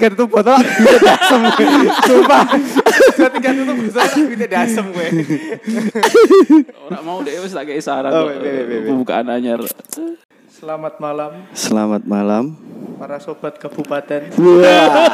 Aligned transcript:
Tiga 0.00 0.16
tutup 0.16 0.32
botol 0.32 0.56
bisa 0.64 0.96
dasem. 1.04 1.40
Sumpah. 2.08 2.44
Dua 3.20 3.28
tiga 3.36 3.52
tutup 3.52 3.76
botol 3.84 4.32
bisa 4.32 4.46
dasem 4.48 4.84
gue. 4.96 5.08
Ora 6.88 7.04
mau 7.04 7.20
deh 7.20 7.36
wis 7.36 7.52
tak 7.52 7.68
kei 7.68 7.84
saran. 7.84 8.08
Oh, 8.08 8.32
wait. 8.32 8.88
Pembukaan 8.88 9.28
anyar. 9.28 9.60
Selamat 10.48 10.96
malam 11.04 11.44
Selamat 11.52 12.08
malam. 12.08 12.56
para 12.96 13.20
sobat 13.20 13.60
kabupaten. 13.60 14.32
Wah. 14.40 15.12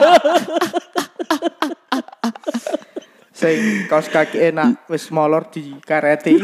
Sing 3.35 3.91
kaos 3.91 4.07
kaki 4.07 4.55
enak 4.55 4.87
wis 4.87 5.11
molor 5.11 5.51
di 5.51 5.75
kareti. 5.83 6.39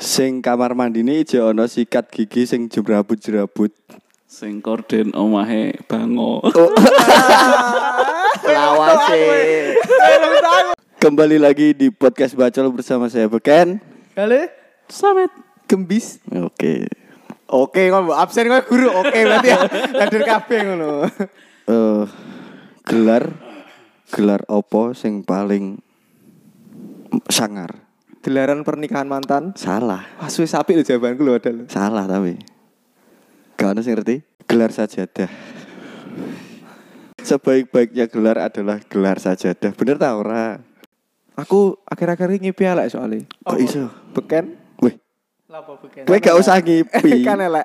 Sing 0.00 0.40
kamar 0.40 0.72
mandine 0.72 1.20
ijo 1.20 1.52
ana 1.52 1.68
sikat 1.68 2.08
gigi 2.08 2.48
sing 2.48 2.72
jerabut-jerabut. 2.72 3.76
Sing 4.40 4.64
korden 4.64 5.12
omahe 5.12 5.76
bango. 5.84 6.40
Lawase. 8.48 9.20
Kembali 10.96 11.36
lagi 11.36 11.76
di 11.76 11.92
podcast 11.92 12.32
Bacol 12.32 12.72
bersama 12.72 13.12
saya 13.12 13.28
Beken. 13.28 13.84
Kali 14.16 14.48
Samet. 14.88 15.28
gembis. 15.68 16.24
Oke. 16.32 16.88
Oke, 17.52 17.92
kok 17.92 18.00
mbok 18.00 18.16
absen 18.16 18.48
kok 18.48 18.64
guru. 18.64 18.88
Oke 18.88 19.28
berarti 19.28 19.52
ya. 19.52 19.60
Hadir 20.08 20.24
kabeh 20.24 20.58
ngono. 20.72 21.04
Eh 21.68 22.04
gelar 22.88 23.36
gelar 24.08 24.40
opo 24.48 24.96
sing 24.96 25.20
paling 25.20 25.84
sangar? 27.28 27.76
Gelaran 28.24 28.64
pernikahan 28.64 29.04
mantan. 29.04 29.52
Salah. 29.52 30.08
Wah, 30.16 30.32
suwe 30.32 30.48
sapi 30.48 30.80
lho 30.80 30.84
jawabanku 30.88 31.28
lho 31.28 31.36
ada 31.36 31.52
lho. 31.52 31.68
Salah 31.68 32.08
tapi. 32.08 32.40
Gak 33.60 33.76
ada 33.76 33.84
sing 33.84 33.92
ngerti? 33.92 34.29
Gelar 34.50 34.74
sajadah. 34.74 35.30
Sebaik-baiknya 37.20 38.10
gelar 38.10 38.36
adalah 38.42 38.82
gelar 38.82 39.16
sajadah. 39.16 39.70
Bener 39.72 39.94
ta 39.94 40.18
ora? 40.18 40.58
Aku 41.38 41.78
akhir-akhir 41.86 42.26
ini 42.34 42.50
ngipi 42.50 42.66
elek 42.66 42.90
soalnya. 42.90 43.22
Kok 43.46 43.60
iso? 43.60 43.86
Beken. 44.10 44.58
Weh, 44.82 44.98
Lapo 45.46 45.78
beken? 45.78 46.04
kowe 46.04 46.18
gak 46.18 46.36
usah 46.36 46.58
ngipi. 46.58 47.22
kan 47.22 47.38
elek. 47.38 47.64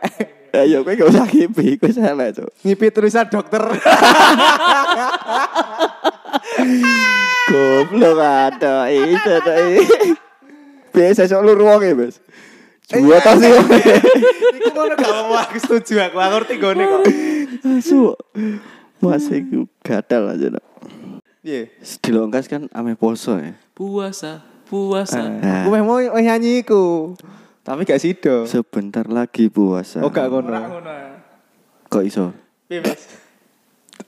Ayo 0.53 0.85
kowe 0.85 0.93
gak 0.93 1.09
usah 1.09 1.25
ngipi, 1.25 1.75
kowe 1.75 1.91
salah, 1.91 2.31
Cuk. 2.31 2.47
Ngipi 2.61 2.85
tulisan 2.93 3.27
dokter. 3.27 3.59
Goblok 7.45 8.19
ada 8.19 8.87
itu 8.89 9.33
tuh. 9.41 9.55
Biasa 10.91 11.27
sok 11.27 11.41
lu 11.43 11.53
ruang 11.55 11.83
ya, 11.83 11.91
Mas. 11.93 12.17
Dua 12.85 13.17
tas 13.17 13.41
sih. 13.41 13.49
Iku 13.49 14.69
ngono 14.69 14.93
gak 14.93 15.09
apa 15.09 15.35
aku 15.49 15.57
setuju 15.57 16.05
aku. 16.05 16.17
Aku 16.21 16.33
ngerti 16.37 16.53
gone 16.61 16.83
kok. 16.85 17.01
Asu. 17.65 18.13
Masih 19.01 19.41
ku 19.49 19.59
gatal 19.81 20.37
aja 20.37 20.53
nak. 20.53 20.65
Piye? 21.41 21.73
Dilongkas 22.05 22.45
kan 22.45 22.69
ame 22.69 22.93
poso 22.93 23.41
ya. 23.41 23.57
Puasa, 23.73 24.45
puasa. 24.69 25.25
Nah. 25.25 25.65
Aku 25.65 25.73
meh 25.73 25.81
mau 25.81 25.97
mau 25.97 26.21
nyanyi 26.21 26.61
iku. 26.61 27.17
Tapi 27.65 27.81
gak 27.89 27.97
sido. 27.97 28.45
Sebentar 28.45 29.09
lagi 29.09 29.49
puasa. 29.49 30.05
Oh 30.05 30.13
gak 30.13 30.29
ngono. 30.29 30.53
Kok 31.89 32.03
iso? 32.05 32.37
Piye, 32.69 32.81
Mas? 32.85 33.01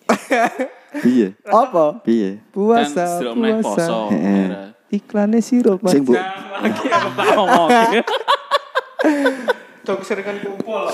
Piye? 1.03 1.33
Apa? 1.49 2.01
Piye? 2.05 2.41
Puasa, 2.53 3.21
kan 3.21 3.61
puasa. 3.65 3.85
Iklannya 4.93 5.41
sirup, 5.41 5.81
Mas. 5.81 5.97
Sing 5.97 6.05
bu 6.05 6.13
Lagi 6.13 6.85
aku 6.89 7.09
tak 7.13 7.27
ngomong. 7.37 7.69
Dok 9.87 10.03
seringan 10.03 10.43
kumpul. 10.43 10.87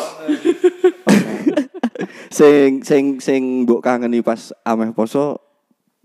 sing 2.29 2.81
sing 2.85 3.17
sing 3.17 3.65
mbok 3.65 3.81
kangeni 3.81 4.21
pas 4.21 4.53
ameh 4.65 4.93
poso 4.93 5.41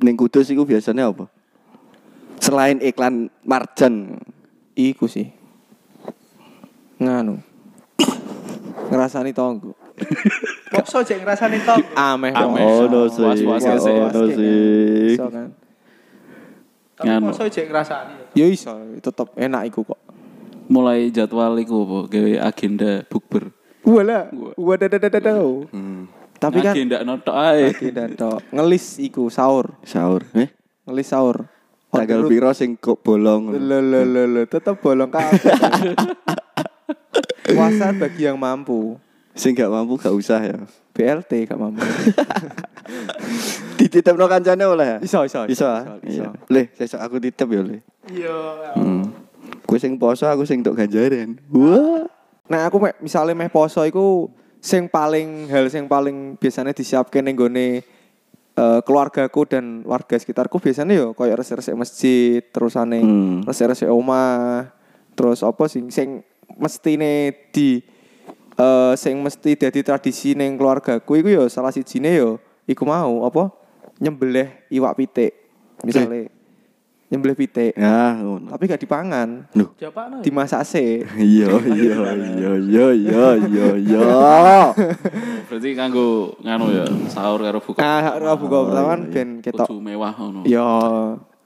ning 0.00 0.16
Kudus 0.16 0.48
iku 0.48 0.64
biasanya 0.64 1.10
apa? 1.10 1.28
Selain 2.38 2.78
iklan 2.78 3.28
Marjan. 3.42 4.22
Iku 4.78 5.10
sih. 5.10 5.26
Nganu. 7.02 7.42
Ngerasani 8.88 9.34
tonggo. 9.34 9.74
Poso 10.70 11.02
jek 11.02 11.20
ngrasani 11.26 11.58
tonggo. 11.66 11.88
Ameh. 11.98 12.30
Ameh. 12.30 12.62
Oh, 12.62 12.86
no 12.86 13.10
sih. 13.10 13.20
Was-was 13.26 13.66
Oh, 13.66 13.78
sih. 13.82 13.94
no 13.98 14.22
sih. 14.32 14.54
Iso 15.18 15.26
kan. 15.28 15.50
Tapi 16.94 17.10
poso 17.26 17.42
jek 17.50 17.66
ngrasani. 17.68 18.14
Ya 18.38 18.46
iso, 18.46 18.70
tetep 19.02 19.28
enak 19.34 19.66
iku 19.68 19.82
kok. 19.82 19.98
Mulai 20.68 21.08
jadwal 21.08 21.56
iku 21.56 21.84
apa? 21.84 21.98
Gawe 22.12 22.32
agenda 22.44 23.02
bukber. 23.08 23.48
Wala, 23.88 24.28
wadadadadadau. 24.54 25.64
Hmm. 25.72 26.12
Tapi 26.38 26.60
kan 26.60 26.76
agenda 26.76 27.00
notok 27.02 27.34
ae. 27.34 27.72
tidak 27.72 28.14
tok. 28.14 28.44
Ngelis 28.52 29.00
iku 29.00 29.32
sahur, 29.32 29.74
Sahur. 29.82 30.28
Eh? 30.36 30.52
ngelis 30.84 31.08
sahur. 31.08 31.48
Tanggal 31.88 32.28
piro 32.28 32.52
sing 32.52 32.76
kok 32.76 33.00
bolong. 33.00 33.48
Lo 33.56 33.80
lo 33.80 34.04
lo 34.04 34.22
lo, 34.28 34.42
tetep 34.44 34.76
bolong 34.76 35.08
kabeh. 35.08 35.40
Puasa 37.48 37.96
bagi 37.96 38.28
yang 38.28 38.36
mampu. 38.36 39.00
Sing 39.32 39.56
gak 39.56 39.72
mampu 39.72 39.96
gak 39.96 40.12
usah 40.12 40.44
ya. 40.44 40.58
BLT 40.92 41.48
gak 41.48 41.56
mampu. 41.56 41.80
Dititipno 43.78 44.28
kancane 44.28 44.64
oleh 44.68 44.86
ya? 44.86 44.98
Iso 45.00 45.24
iso. 45.24 45.48
Iso. 45.48 45.64
ah? 45.64 45.96
Iya. 46.04 46.36
Le, 46.52 46.68
sesuk 46.76 47.00
aku 47.00 47.16
titip 47.22 47.48
ya, 47.48 47.62
Le. 47.64 47.80
Iya. 48.12 48.36
Hmm. 48.76 49.08
Kowe 49.68 49.76
sing 49.76 50.00
poso, 50.00 50.24
aku 50.24 50.48
sing 50.48 50.64
tok 50.64 50.80
ganjaran. 50.80 51.36
Wah. 51.52 52.08
Nah 52.48 52.64
aku 52.64 52.80
mek 52.80 52.96
misalnya 53.04 53.36
meh 53.36 53.52
poso 53.52 53.84
iku 53.84 54.32
sing 54.64 54.88
paling 54.88 55.44
hal 55.52 55.68
sing 55.68 55.84
paling 55.84 56.40
biasanya 56.40 56.72
disiapkan 56.72 57.20
ning 57.20 57.36
gone 57.36 57.84
eh, 58.56 58.80
keluargaku 58.88 59.44
dan 59.44 59.84
warga 59.84 60.16
sekitarku 60.16 60.56
biasanya 60.56 60.96
yo 60.96 61.06
koyo 61.12 61.36
resik-resik 61.36 61.76
masjid, 61.76 62.40
terusane 62.48 63.04
Hmm. 63.04 63.44
resik-resik 63.44 63.92
omah, 63.92 64.72
terus 65.12 65.44
apa 65.44 65.68
sing 65.68 65.92
sing 65.92 66.24
mestine 66.56 67.36
di 67.52 67.84
eh 68.58 68.92
sing 68.96 69.20
mesti 69.20 69.54
dadi 69.54 69.84
tradisi 69.84 70.32
ning 70.32 70.56
keluargaku 70.56 71.20
iku 71.20 71.28
yo 71.28 71.44
salah 71.52 71.70
sijine 71.70 72.16
yo 72.16 72.40
iku 72.64 72.88
mau 72.88 73.28
apa 73.28 73.52
nyembelih 74.00 74.48
iwak 74.72 74.96
pitik. 74.96 75.36
Misalnya 75.84 76.32
nyembelih 77.08 77.36
pitik, 77.36 77.72
Ya, 77.72 78.16
ngono. 78.20 78.52
tapi 78.52 78.68
gak 78.68 78.84
dipangan, 78.84 79.48
Loh. 79.56 79.72
dimasak 80.20 80.60
sih. 80.62 81.00
Iya, 81.16 81.48
iya, 81.64 81.96
iya, 82.14 82.52
iya, 82.60 82.86
iya, 82.92 83.26
iya, 83.40 83.66
iya. 83.74 84.00
Berarti 85.48 85.68
kanggo 85.72 86.36
nganu 86.44 86.66
ya, 86.68 86.84
sahur 87.08 87.40
karo 87.40 87.58
buka. 87.64 87.80
Nah, 87.80 88.12
ora 88.12 88.32
buka 88.36 88.56
pertama 88.68 88.88
kan 88.92 89.00
ben 89.08 89.28
ketok. 89.40 89.66
Kudu 89.66 89.80
mewah 89.80 90.12
ngono. 90.12 90.44
Ya, 90.44 90.68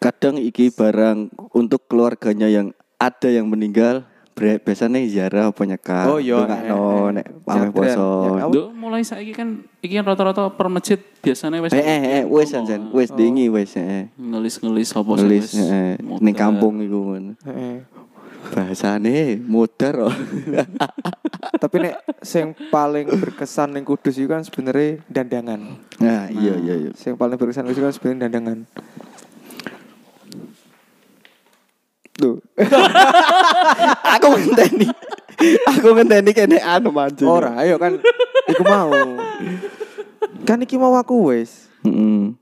Kadang 0.03 0.35
iki 0.35 0.75
barang 0.75 1.31
untuk 1.55 1.87
keluarganya 1.87 2.51
yang 2.51 2.75
ada 2.99 3.31
yang 3.31 3.47
meninggal 3.47 4.03
biasanya 4.35 4.99
ziarah 5.07 5.45
apa 5.53 5.63
nyekar. 5.63 6.09
Oh, 6.09 6.19
iya, 6.19 6.41
no, 6.73 7.13
eh, 7.13 7.21
nek 7.21 7.27
pameh 7.45 7.69
Jadran. 7.69 7.77
poso. 7.77 8.09
Ya, 8.41 8.45
Duh, 8.49 8.69
mulai 8.73 9.05
saiki 9.05 9.33
kan 9.37 9.63
iki 9.85 9.95
kan 9.95 10.05
rata-rata 10.09 10.49
per 10.51 10.67
masjid 10.73 10.99
biasanya 11.21 11.61
wis 11.61 11.71
Eh, 11.73 11.85
eh, 11.85 12.01
eh, 12.21 12.23
wis 12.27 12.51
jan, 12.51 12.89
wis 12.91 13.13
dingi 13.13 13.47
wis, 13.53 13.77
eh. 13.77 14.09
ngelis-ngelis 14.17 14.91
apa 14.97 15.13
sih 15.21 15.61
eh, 15.61 15.95
modar. 16.01 16.25
ning 16.25 16.35
kampung 16.35 16.81
iku 16.81 16.99
ngono. 17.15 17.33
heeh. 17.45 17.77
Bahasane 18.43 19.39
modar 19.39 20.11
oh. 20.11 20.15
Tapi 21.63 21.77
nek 21.79 21.95
sing 22.27 22.59
paling 22.75 23.07
berkesan 23.15 23.71
ning 23.71 23.87
Kudus 23.87 24.19
itu 24.19 24.27
kan 24.27 24.43
sebenarnya 24.43 24.99
dandangan. 25.07 25.61
Nah, 26.03 26.27
iya 26.27 26.59
iya 26.59 26.75
iya. 26.75 26.91
Sing 26.99 27.15
paling 27.15 27.39
berkesan 27.39 27.71
itu 27.71 27.79
kan 27.79 27.95
sebenarnya 27.95 28.27
dandangan. 28.27 28.67
Tuh. 32.13 32.43
Aku 34.19 34.27
ngenteni. 34.37 34.87
Aku 35.73 35.89
ngenteni 35.97 36.31
kene 36.31 36.59
anu 36.61 36.93
mancing. 36.93 37.27
Ora, 37.27 37.57
ayo 37.61 37.81
kan 37.81 37.97
iku 38.47 38.63
mau. 38.63 38.91
Kan 40.45 40.59
iki 40.63 40.77
mau 40.77 40.93
aku 40.95 41.33
wis. 41.33 41.71
Heeh. 41.83 42.37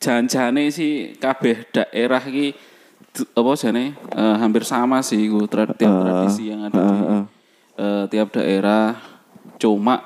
Jan-jane 0.00 0.68
sih 0.68 1.16
kabeh 1.16 1.64
daerah 1.72 2.20
iki 2.20 2.52
apa 3.14 3.50
jane 3.54 3.94
eh, 3.94 4.36
hampir 4.36 4.66
sama 4.66 5.00
sih 5.00 5.30
iku 5.30 5.46
tra- 5.46 5.70
tiap 5.70 5.86
Eh, 5.88 6.00
tradisi 6.02 6.50
yang 6.50 6.66
ada 6.66 6.76
eh, 6.76 6.82
di 6.82 6.92
eh. 6.92 7.24
eh, 7.78 8.04
tiap 8.10 8.28
daerah 8.34 8.98
cuma 9.56 10.02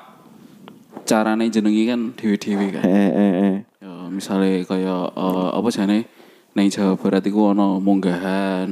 carane 1.03 1.49
jenengi 1.49 1.83
kan 1.89 1.99
dewe-dewe 2.13 2.67
kan. 2.69 2.83
Eh 2.85 3.09
eh 3.11 3.33
eh. 3.43 3.55
Ya, 3.81 3.91
misalnya 4.07 4.61
kayak 4.63 5.03
eh, 5.17 5.49
apa 5.57 5.67
jane 5.73 5.97
neng 6.53 6.69
Jawa 6.69 6.95
Barat 6.95 7.25
iku 7.25 7.51
ono 7.51 7.81
munggahan, 7.81 8.69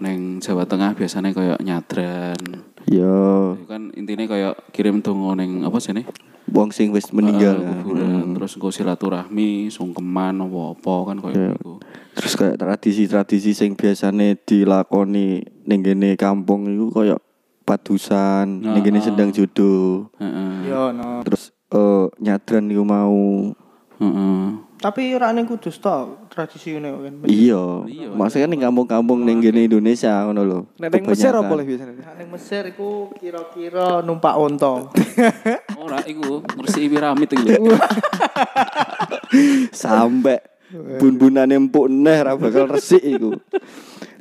neng 0.00 0.40
Jawa 0.40 0.64
Tengah 0.64 0.92
biasanya 0.92 1.30
kayak 1.30 1.60
nyadran. 1.60 2.40
Yo, 2.84 3.54
Itu 3.54 3.66
kan 3.66 3.92
intinya 3.92 4.24
kayak 4.26 4.54
kirim 4.70 4.98
dongo 4.98 5.32
neng 5.32 5.62
apa 5.62 5.76
sih 5.78 5.92
nih? 5.92 6.08
wong 6.50 6.74
sing 6.74 6.90
wis 6.90 7.14
meninggal. 7.14 7.62
ya. 7.62 7.78
kuburan 7.78 8.34
terus 8.34 8.58
engko 8.58 8.74
silaturahmi 8.74 9.70
sungkeman 9.70 10.34
apa-apa 10.40 10.94
kan 11.06 11.16
kayak 11.20 11.36
Iya. 11.36 11.50
gitu. 11.54 11.72
Terus 12.10 12.32
kayak 12.34 12.56
tradisi-tradisi 12.58 13.54
sing 13.54 13.70
biasane 13.72 14.34
dilakoni 14.34 15.28
ning 15.62 15.80
kene 15.80 16.18
kampung 16.18 16.66
iku 16.66 16.90
koyo 16.90 17.16
padusan, 17.62 18.66
ning 18.66 18.82
kene 18.82 18.98
Ah. 18.98 19.04
sendang 19.04 19.30
jodoh. 19.30 20.10
Heeh. 20.18 20.66
Yo 20.66 20.90
no. 20.90 21.22
Terus 21.22 21.54
eh 21.70 22.06
nyadran 22.18 22.66
iku 22.66 22.82
mau 22.82 23.14
Heeh. 24.00 24.42
Tapi 24.80 25.12
ora 25.12 25.28
ning 25.36 25.44
Kudus 25.44 25.76
to 25.76 26.24
tradisi 26.32 26.72
ngene 26.72 26.88
kan. 26.96 27.14
iya. 27.28 27.84
Maksudnya 28.16 28.48
ning 28.48 28.64
kampung-kampung 28.64 29.28
ning 29.28 29.44
gene 29.44 29.68
Indonesia 29.68 30.24
ngono 30.24 30.40
lho. 30.40 30.58
Nek 30.80 30.88
ning 30.96 31.04
Mesir 31.04 31.36
apa 31.36 31.44
boleh 31.44 31.68
biasanya? 31.68 32.00
Nek 32.00 32.16
ning 32.16 32.28
Mesir 32.32 32.64
iku 32.64 33.12
kira-kira 33.20 34.00
numpak 34.00 34.40
onto. 34.40 34.88
Ora 35.84 36.00
iku 36.08 36.40
ngresiki 36.56 36.88
piramid 36.96 37.28
iku. 37.28 37.76
Sampai 39.84 40.40
bun-bunane 40.72 41.60
empuk 41.60 41.92
neh 41.92 42.18
ra 42.24 42.40
bakal 42.40 42.72
resik 42.72 43.04
iku. 43.04 43.36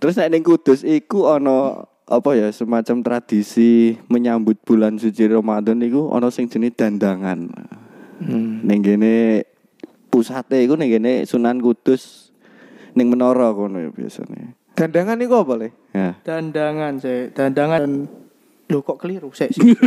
Terus 0.04 0.20
nek 0.20 0.28
ning 0.28 0.44
Kudus 0.44 0.84
iku 0.84 1.32
ana 1.32 1.88
apa 2.04 2.36
ya 2.36 2.52
semacam 2.52 3.00
tradisi 3.00 3.96
menyambut 4.12 4.60
bulan 4.68 5.00
suci 5.00 5.24
Ramadan 5.24 5.80
iku 5.88 6.12
ana 6.12 6.28
sing 6.28 6.52
jenis 6.52 6.76
dandangan. 6.76 7.48
Hmm. 8.20 8.60
Ning 8.68 8.84
gene 8.84 9.48
pusate 10.10 10.66
iku 10.66 10.76
ning 10.76 10.90
gene 10.90 11.24
Sunan 11.24 11.62
Kudus 11.62 12.34
ning 12.98 13.14
menara 13.14 13.54
kono 13.54 13.78
ya 13.80 13.94
biasanya. 13.94 14.58
Dandangan 14.74 15.18
iku 15.22 15.46
apa 15.46 15.54
le? 15.56 15.70
Ya. 15.94 16.18
Dandangan 16.26 16.94
sih, 16.98 17.30
dandangan 17.32 17.84
Lho 18.70 18.86
kok 18.86 19.02
keliru 19.02 19.34
sik 19.34 19.50
sik. 19.50 19.66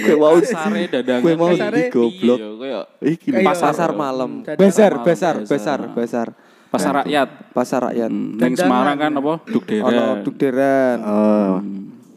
Kowe 0.00 0.16
mau 0.16 0.36
Pasare 0.40 0.82
dadangan. 0.98 1.22
Kowe 1.22 1.34
mau 1.38 1.50
iki 1.54 1.68
di 1.70 1.82
goblok. 1.92 2.38
Iya, 2.40 2.80
iki 3.04 3.28
Pasar, 3.44 3.90
malam. 3.94 4.42
Besar, 4.42 4.92
besar, 5.06 5.34
besar. 5.46 5.78
besar, 5.94 6.26
pasar 6.72 6.92
rakyat. 7.04 7.28
Pasar 7.54 7.80
rakyat. 7.92 8.10
Hmm, 8.10 8.40
Ning. 8.40 8.54
Semarang 8.58 8.96
kan 8.98 9.12
apa? 9.14 9.34
Dugderan. 10.24 10.98
Ono. 10.98 11.12
Oh. 11.14 11.54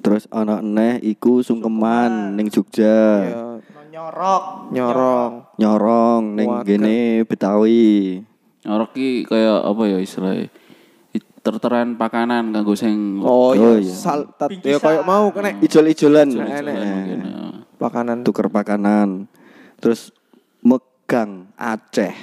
Terus 0.03 0.27
ana 0.35 0.59
neh 0.59 0.99
iku 0.99 1.39
sungkeman 1.45 2.35
ning 2.35 2.51
Jogja. 2.51 3.23
Ya, 3.23 3.52
Nyorok. 3.93 4.73
nyorong. 4.73 5.31
Nyorong 5.61 6.23
ning 6.33 6.49
Wagen. 6.49 6.65
gene 6.81 6.97
Betawi. 7.29 8.25
Nyorok 8.65 8.89
ki 8.89 9.29
kaya 9.29 9.61
apa 9.61 9.81
ya 9.85 10.01
istilahnya? 10.01 10.49
Terteran 11.43 11.93
pakanan 11.93 12.49
kanggo 12.49 12.73
sing 12.73 13.19
Oh, 13.21 13.51
Oh, 13.51 13.75
iya. 13.77 13.83
iya. 13.83 13.93
Sal, 13.93 14.31
ya 14.63 14.79
kayak 14.79 15.03
mau 15.03 15.29
kena 15.29 15.59
Ijol-ijolan. 15.59 16.25
Ijolan 16.25 16.65
Eh, 16.65 16.79
mungkin, 16.81 17.19
ya. 17.21 17.35
pakanan. 17.77 18.17
Tuker 18.23 18.47
pakanan. 18.49 19.27
Terus 19.77 20.09
megang 20.63 21.51
Aceh. 21.53 22.15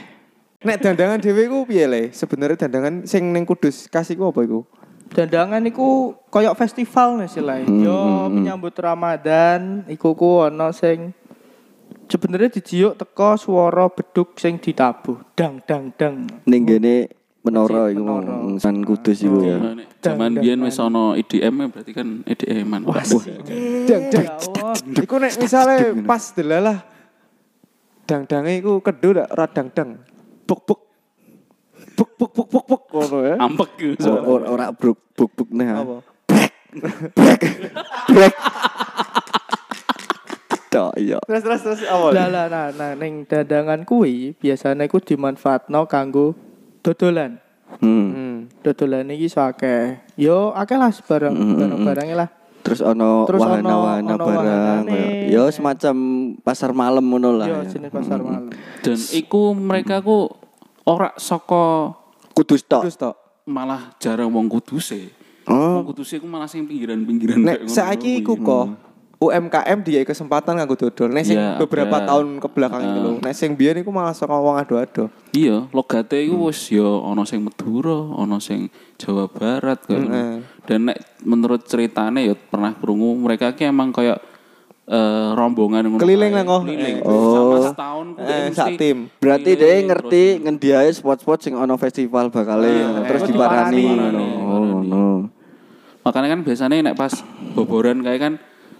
Nek 0.66 0.80
dandangan 0.80 1.20
dhewe 1.20 1.46
iku 1.46 1.62
piye 1.62 1.84
le? 1.86 2.02
Sebenarnya 2.10 2.66
dandangan 2.66 3.06
sing 3.06 3.30
ning 3.30 3.46
Kudus 3.46 3.86
kasih 3.86 4.16
ku 4.16 4.26
apa 4.26 4.42
iku? 4.42 4.64
Dandangan 5.12 5.62
iku 5.62 6.18
koyok 6.26 6.56
festival 6.56 7.20
nih 7.20 7.28
sih 7.28 7.44
Hmm, 7.44 7.78
Yo 7.78 7.94
hmm, 7.94 8.16
hmm. 8.16 8.30
menyambut 8.32 8.74
Ramadan 8.74 9.84
iku 9.86 10.16
ku 10.16 10.42
ono 10.42 10.72
sing 10.72 11.12
sebenarnya 12.10 12.50
dijiuk 12.58 12.98
teko 12.98 13.38
swara 13.38 13.86
beduk 13.86 14.34
sing 14.36 14.58
ditabuh. 14.58 15.22
Dang 15.38 15.62
dang 15.62 15.94
dang. 15.94 16.26
Ning 16.44 16.66
gene 16.66 17.08
menara 17.40 17.88
iku 17.88 18.04
San 18.58 18.82
Kudus 18.84 19.22
iku 19.22 19.40
ya. 19.46 19.56
Nah, 19.56 19.86
Zaman 20.02 20.36
biyen 20.40 20.60
wis 20.66 20.80
ana 20.80 21.14
IDM 21.14 21.54
ya, 21.60 21.66
berarti 21.68 21.92
kan 21.92 22.08
EDM-an. 22.24 22.82
Dang 23.88 24.02
dang. 24.10 24.24
Ya 24.26 24.36
Allah. 24.36 24.74
Iku 24.96 25.14
nek 25.20 25.32
misale 25.38 25.76
pas 26.04 26.24
delalah 26.34 26.78
dang-dange 28.04 28.58
iku 28.58 28.82
kedu 28.82 29.22
dak 29.22 29.28
ora 29.30 29.46
dang-dang. 29.46 30.02
Buk 30.44 30.60
buk. 30.66 30.80
Buk 31.94 32.10
buk 32.18 32.30
buk 32.32 32.48
buk 32.50 32.64
buk 32.66 32.82
ngono 32.90 33.18
ya. 33.24 33.36
Ampek. 33.38 33.70
Ora 34.26 34.72
buk 34.74 34.98
buk 35.14 35.48
neh. 35.54 35.68
ah. 35.70 35.80
Apa? 35.84 35.96
Brek. 38.10 38.34
Tok 40.70 40.94
iya. 41.02 41.18
Terus 41.26 41.42
terus 41.42 41.60
terus 41.66 41.80
apa? 41.82 42.14
Lah 42.14 42.28
lah 42.30 42.46
nah, 42.46 42.66
nah 42.70 42.90
ning 42.94 43.26
dandangan 43.26 43.82
kuwi 43.82 44.38
biasanya 44.38 44.86
iku 44.86 45.02
dimanfaatno 45.02 45.90
kanggo 45.90 46.38
dodolan. 46.86 47.42
Hmm. 47.82 48.06
Hmm. 48.14 48.36
Dodolan 48.62 49.10
iki 49.10 49.26
iso 49.26 49.42
akeh. 49.42 49.98
Yo 50.14 50.54
akeh 50.54 50.78
lah 50.78 50.94
barang 50.94 51.34
barang-barangnya 51.34 52.14
lah. 52.14 52.28
Terus 52.62 52.86
ono 52.86 53.26
Terus 53.26 53.42
ono- 53.42 53.50
wahana-wahana 53.50 54.14
barang. 54.14 54.82
Ya 55.26 55.42
semacam 55.50 55.94
pasar 56.38 56.70
malam 56.70 57.02
ngono 57.02 57.34
lah. 57.34 57.50
Yo 57.50 57.66
ya. 57.66 57.66
jenis 57.66 57.90
pasar 57.90 58.22
malam. 58.22 58.54
Dan 58.86 58.98
iku 59.10 59.50
mereka 59.58 59.98
ku 60.06 60.30
ora 60.86 61.10
saka 61.18 61.98
Kudus 62.30 62.62
tok. 62.62 62.86
Terus 62.86 62.94
tok. 62.94 63.16
malah 63.50 63.98
jarang 63.98 64.30
wong 64.30 64.46
kuduse. 64.46 65.10
Oh. 65.50 65.82
Wong 65.82 65.90
kuduse 65.90 66.22
ku 66.22 66.30
malah 66.30 66.46
sing 66.46 66.62
pinggiran-pinggiran 66.70 67.42
Nek 67.42 67.66
saiki 67.66 68.22
iku 68.22 68.38
kok 68.38 68.89
UMKM 69.20 69.78
dia 69.84 70.00
kesempatan 70.00 70.56
nganggo 70.56 70.80
dodol. 70.80 71.12
Nek 71.12 71.28
sing 71.28 71.36
Iya, 71.36 71.60
beberapa 71.60 71.92
ada. 71.94 72.08
tahun 72.08 72.40
ke 72.40 72.48
belakang 72.48 72.80
iki 72.80 72.98
lho. 72.98 73.12
Nek 73.20 73.34
sing 73.36 73.52
biyen 73.52 73.76
iku 73.78 73.92
malah 73.92 74.16
saka 74.16 74.32
wong 74.32 74.56
ado-ado. 74.56 75.12
Iya, 75.30 75.68
logate 75.70 76.24
iku 76.24 76.48
wis 76.48 76.72
ya 76.72 76.88
ana 77.04 77.28
sing 77.28 77.44
Madura, 77.44 78.16
ana 78.16 78.40
sing 78.40 78.72
Jawa 78.96 79.28
Barat 79.28 79.76
kan. 79.84 80.02
Heeh. 80.02 80.32
Dan 80.64 80.88
nek 80.88 80.96
menurut 81.20 81.60
ceritane 81.62 82.24
ya 82.24 82.34
pernah 82.34 82.72
krungu 82.72 83.12
mereka 83.14 83.52
ki 83.52 83.68
emang 83.68 83.92
kayak 83.92 84.24
eh, 84.88 85.28
rombongan 85.36 86.00
Keliling 86.00 86.40
ngoh. 86.40 86.64
Keliling. 86.64 87.04
Oh. 87.04 87.36
Sama 87.36 87.76
setahun 87.76 88.06
Eh, 88.16 88.48
sak 88.50 88.68
tim. 88.74 89.12
Berarti 89.20 89.50
dia 89.52 89.84
ngerti 89.84 90.40
ngendiae 90.40 90.88
spot-spot 90.90 91.38
sing 91.38 91.52
ono 91.52 91.76
festival 91.76 92.32
bakale 92.32 92.72
Ah, 92.80 93.04
terus 93.04 93.22
eh, 93.22 93.28
diparani. 93.28 93.84
diparani. 93.84 93.84
ngono. 93.84 94.24
Oh, 94.48 94.62
ngono. 94.64 95.04
Makanya 96.00 96.28
kan 96.32 96.40
biasanya 96.40 96.74
nek 96.82 96.96
pas 96.96 97.12
boboran 97.52 98.00
kayak 98.00 98.18
kan 98.18 98.34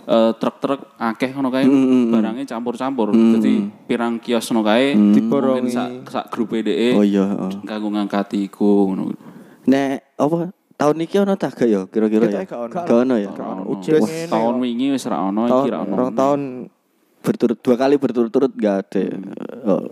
eh, 0.04 0.32
truk-truk 0.34 0.80
akeh 0.96 1.30
ngono 1.30 1.48
kae 1.48 1.64
Mm, 1.64 2.10
barangnya 2.10 2.44
campur-campur. 2.46 3.10
Jadi 3.10 3.54
pirang 3.84 4.16
kios 4.16 4.46
ngono 4.46 4.62
kae 4.62 4.94
mungkin 4.94 5.14
Diborongi. 5.16 5.70
sak 5.70 5.88
sak 6.06 6.24
grup 6.28 6.52
DE 6.52 6.94
Oh 6.94 7.02
iya, 7.02 7.24
oh. 7.26 7.50
kanggo 7.62 7.88
ngangkati 7.88 8.46
iku 8.46 8.88
ngono. 8.88 9.12
Nek 9.64 10.16
apa 10.16 10.50
tahun 10.74 10.96
iki 11.02 11.16
ono 11.18 11.34
tak 11.34 11.52
gak 11.54 11.68
ya 11.68 11.84
kira-kira 11.84 12.26
ya? 12.26 12.42
Gak 12.44 12.88
ono. 12.88 13.14
Ya. 13.14 13.28
Ujian 13.66 14.00
tahun 14.26 14.54
wingi 14.58 14.90
wis 14.90 15.04
ra 15.04 15.20
ono 15.20 15.44
Tahun 15.44 15.60
iki 15.60 15.68
ra 15.68 15.78
ono. 15.80 15.94
rong 15.94 16.12
tahun 16.12 16.40
Berturut 17.20 17.60
dua 17.60 17.76
kali 17.76 18.00
berturut-turut 18.00 18.48
gak 18.54 18.76
ada. 18.88 19.04
Oh, 19.66 19.84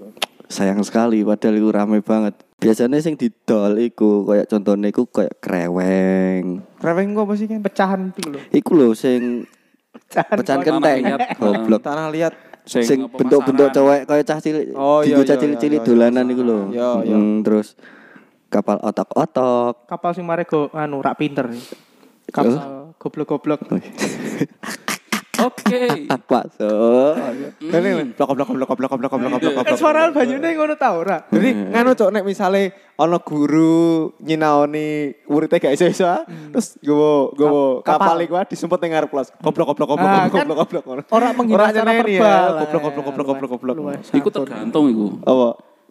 sayang 0.48 0.80
sekali 0.80 1.20
padahal 1.20 1.60
iku 1.60 1.68
rame 1.68 2.00
banget. 2.00 2.40
Biasanya 2.56 2.98
sing 2.98 3.14
didol 3.14 3.76
iku 3.76 4.24
kayak 4.24 4.48
contohnya 4.48 4.88
iku 4.88 5.04
kayak 5.04 5.36
kreweng. 5.36 6.64
Reweng 6.80 7.12
ku 7.12 7.20
apa 7.20 7.36
sih 7.36 7.44
kan? 7.44 7.60
Pecahan 7.60 8.00
iku 8.10 8.32
lho. 8.32 8.40
Iku 8.48 8.70
lho 8.72 8.88
sing 8.96 9.44
Pecahan. 10.08 10.60
kenteng. 10.64 11.02
Goblok. 11.36 11.80
Tanah 11.84 12.08
liat. 12.08 12.34
Sing 12.68 13.08
bentuk-bentuk 13.08 13.72
cewek 13.72 14.04
kayak 14.04 14.24
cah 14.28 14.38
cilik. 14.44 14.76
Oh, 14.76 15.00
iya, 15.00 15.16
cah 15.24 15.36
iya, 15.36 15.40
cilik-cilik 15.40 15.80
iya, 15.80 15.86
dolanan 15.88 16.28
iku 16.28 16.42
lho. 16.44 16.58
Iya, 16.68 16.90
iya. 17.08 17.16
Hmm, 17.16 17.40
terus 17.40 17.72
kapal 18.52 18.76
otak-otak. 18.84 19.88
Kapal 19.88 20.10
sing 20.12 20.28
mare 20.28 20.44
go 20.44 20.68
anu 20.76 21.00
rak 21.00 21.16
pinter. 21.16 21.48
Kapal 22.28 22.92
goblok-goblok. 23.00 23.60
Oke. 25.38 26.10
Apa 26.10 26.50
so? 26.50 26.66
Dan 27.60 27.80
ini 27.80 28.10
blok 28.10 28.34
blok 28.34 28.48
blok 28.50 28.70
blok 28.74 28.90
blok 28.90 29.12
blok 29.12 29.12
blok 29.14 29.38
blok. 29.38 29.64
Eh 29.64 29.78
suara 29.78 30.10
banyune 30.10 30.48
ngono 30.50 30.74
ta 30.74 30.92
ora? 30.92 31.22
Jadi 31.30 31.70
nganu 31.70 31.94
cok 31.94 32.10
nek 32.10 32.24
misale 32.24 32.62
ana 32.98 33.18
guru 33.18 34.10
nyinaoni 34.18 34.86
muridnya 35.24 35.62
gak 35.62 35.78
iso-iso 35.78 36.02
ah, 36.02 36.26
terus 36.26 36.74
gowo 36.82 37.30
gowo 37.30 37.62
Kap- 37.80 38.02
kapal 38.02 38.18
iku 38.20 38.34
ah, 38.34 38.42
disumpet 38.42 38.82
ning 38.82 38.90
ngarep 38.92 39.06
kelas. 39.08 39.30
Goblok 39.38 39.66
goblok 39.70 39.88
goblok 39.94 40.10
Ah, 40.10 40.26
goblok 40.26 40.58
goblok. 40.58 40.84
Ora 41.08 41.30
menghina 41.30 41.70
secara 41.70 41.90
ya. 41.94 42.02
verbal. 42.02 42.50
Goblok 42.58 42.82
goblok 42.82 43.04
goblok 43.06 43.26
goblok 43.28 43.50
goblok. 43.52 43.74
Luwes 43.78 44.10
Iku 44.10 44.28
tergantung 44.28 44.90
iku. 44.90 45.06
Apa? 45.22 45.48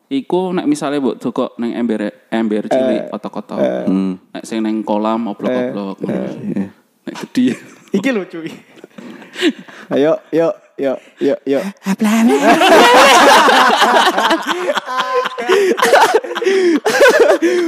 Iku 0.08 0.51
nek 0.51 0.68
misalnya 0.68 1.00
mbok 1.00 1.16
doko 1.20 1.56
neng 1.56 1.72
ember 1.74 2.00
ember 2.27 2.68
cilik 2.68 3.12
otok-otok. 3.12 3.60
Hmm. 3.88 4.20
Nek 4.32 4.44
sing 4.44 4.60
neng 4.60 4.84
kolam 4.84 5.27
oblok-oblok. 5.27 6.04
Nek 6.04 7.16
gede. 7.27 7.56
Iki 7.92 8.10
lucu. 8.12 8.39
Ayo 9.94 10.18
yuk 10.34 10.54
yuk 10.77 10.98
yuk 11.22 11.39
yuk. 11.46 11.63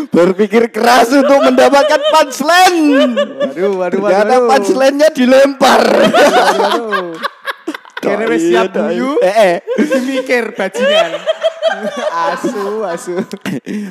Berpikir 0.09 0.69
keras 0.74 1.09
untuk 1.13 1.39
mendapatkan 1.41 2.01
punchline. 2.12 3.13
Waduh 3.15 3.71
waduh 3.77 4.00
Ternyata 4.01 4.36
waduh. 4.39 4.50
punchline-nya 4.50 5.09
dilempar. 5.13 5.83
Waduh. 5.86 7.13
Kene 8.00 8.25
wis 8.31 8.43
siap 8.48 8.71
guyu. 8.71 9.19
Eh, 9.19 9.36
eh. 9.36 9.55
Mikir 10.07 10.55
bajingan. 10.55 11.19
asu 12.09 12.83
asu. 12.88 13.13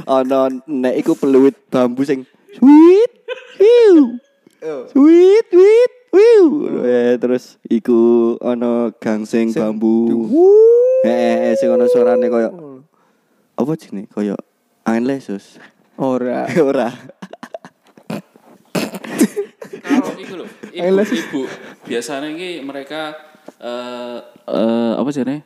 Ono 0.09 0.41
nek 0.67 0.95
iku 0.99 1.13
peluit 1.15 1.55
bambu 1.69 2.03
sing 2.03 2.25
sweet. 2.57 3.13
Wiu. 3.61 4.19
Sweet, 4.91 5.47
sweet. 5.53 5.93
Wiu. 6.09 6.69
Eh 6.85 7.21
terus 7.21 7.61
iku 7.69 8.35
ono 8.41 8.93
gangsing 8.97 9.53
bambu. 9.53 10.25
Eh, 11.05 11.11
eh, 11.11 11.37
eh, 11.53 11.55
sing 11.55 11.69
ono 11.69 11.85
suarane 11.87 12.27
koyo 12.33 12.51
apa 13.59 13.73
jenenge 13.77 14.09
koyo 14.09 14.35
angin 14.89 15.05
lesus. 15.05 15.61
Ora. 16.01 16.49
Ora. 16.69 16.89
Kalau 19.79 20.15
iku 20.17 20.35
lho, 20.39 20.47
ibu-ibu 20.73 21.43
biasanya 21.85 22.29
iki 22.33 22.63
mereka 22.65 23.19
eh 23.61 24.19
eh, 24.49 24.93
apa 24.97 25.09
jenenge? 25.13 25.45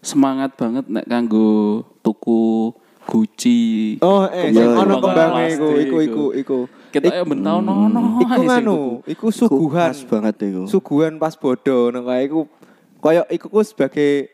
Semangat 0.00 0.56
banget 0.56 0.88
nek 0.88 1.04
kanggo 1.04 1.84
tuku 2.00 2.72
Gucci. 3.10 3.98
Oh, 3.98 4.30
eh, 4.30 4.54
sing 4.54 4.70
ono 4.70 4.94
iya. 4.94 5.02
kembange 5.02 5.44
iku, 5.50 5.68
iku, 5.74 5.96
iku, 5.98 6.24
iku. 6.38 6.58
Kita 6.94 7.06
ya 7.10 7.22
bentau 7.26 7.58
nono. 7.58 8.22
Iku 8.22 8.40
nganu, 8.46 8.78
iku 9.06 9.26
suguhan. 9.34 9.90
Pas 9.90 10.02
banget 10.06 10.34
iku. 10.46 10.62
Suguhan 10.70 11.18
pas 11.18 11.34
bodo 11.34 11.90
nang 11.90 12.06
kae 12.06 12.30
iku 12.30 12.46
koyo 13.02 13.22
iku 13.26 13.46
ku 13.50 13.60
sebagai 13.66 14.30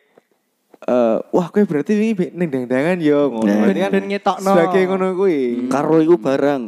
eh 0.76 1.16
wah 1.32 1.46
kowe 1.48 1.64
berarti 1.64 1.96
ini 1.96 2.12
ning 2.36 2.48
dang-dangan 2.52 3.00
yo 3.00 3.32
ngono. 3.32 3.48
Nah. 3.48 3.64
Berarti 3.64 3.80
kan 3.80 4.04
ngetokno. 4.04 4.50
sebagai 4.52 4.82
ngono 4.92 5.06
kuwi. 5.16 5.40
Karo 5.72 5.96
iku 6.04 6.16
barang 6.20 6.62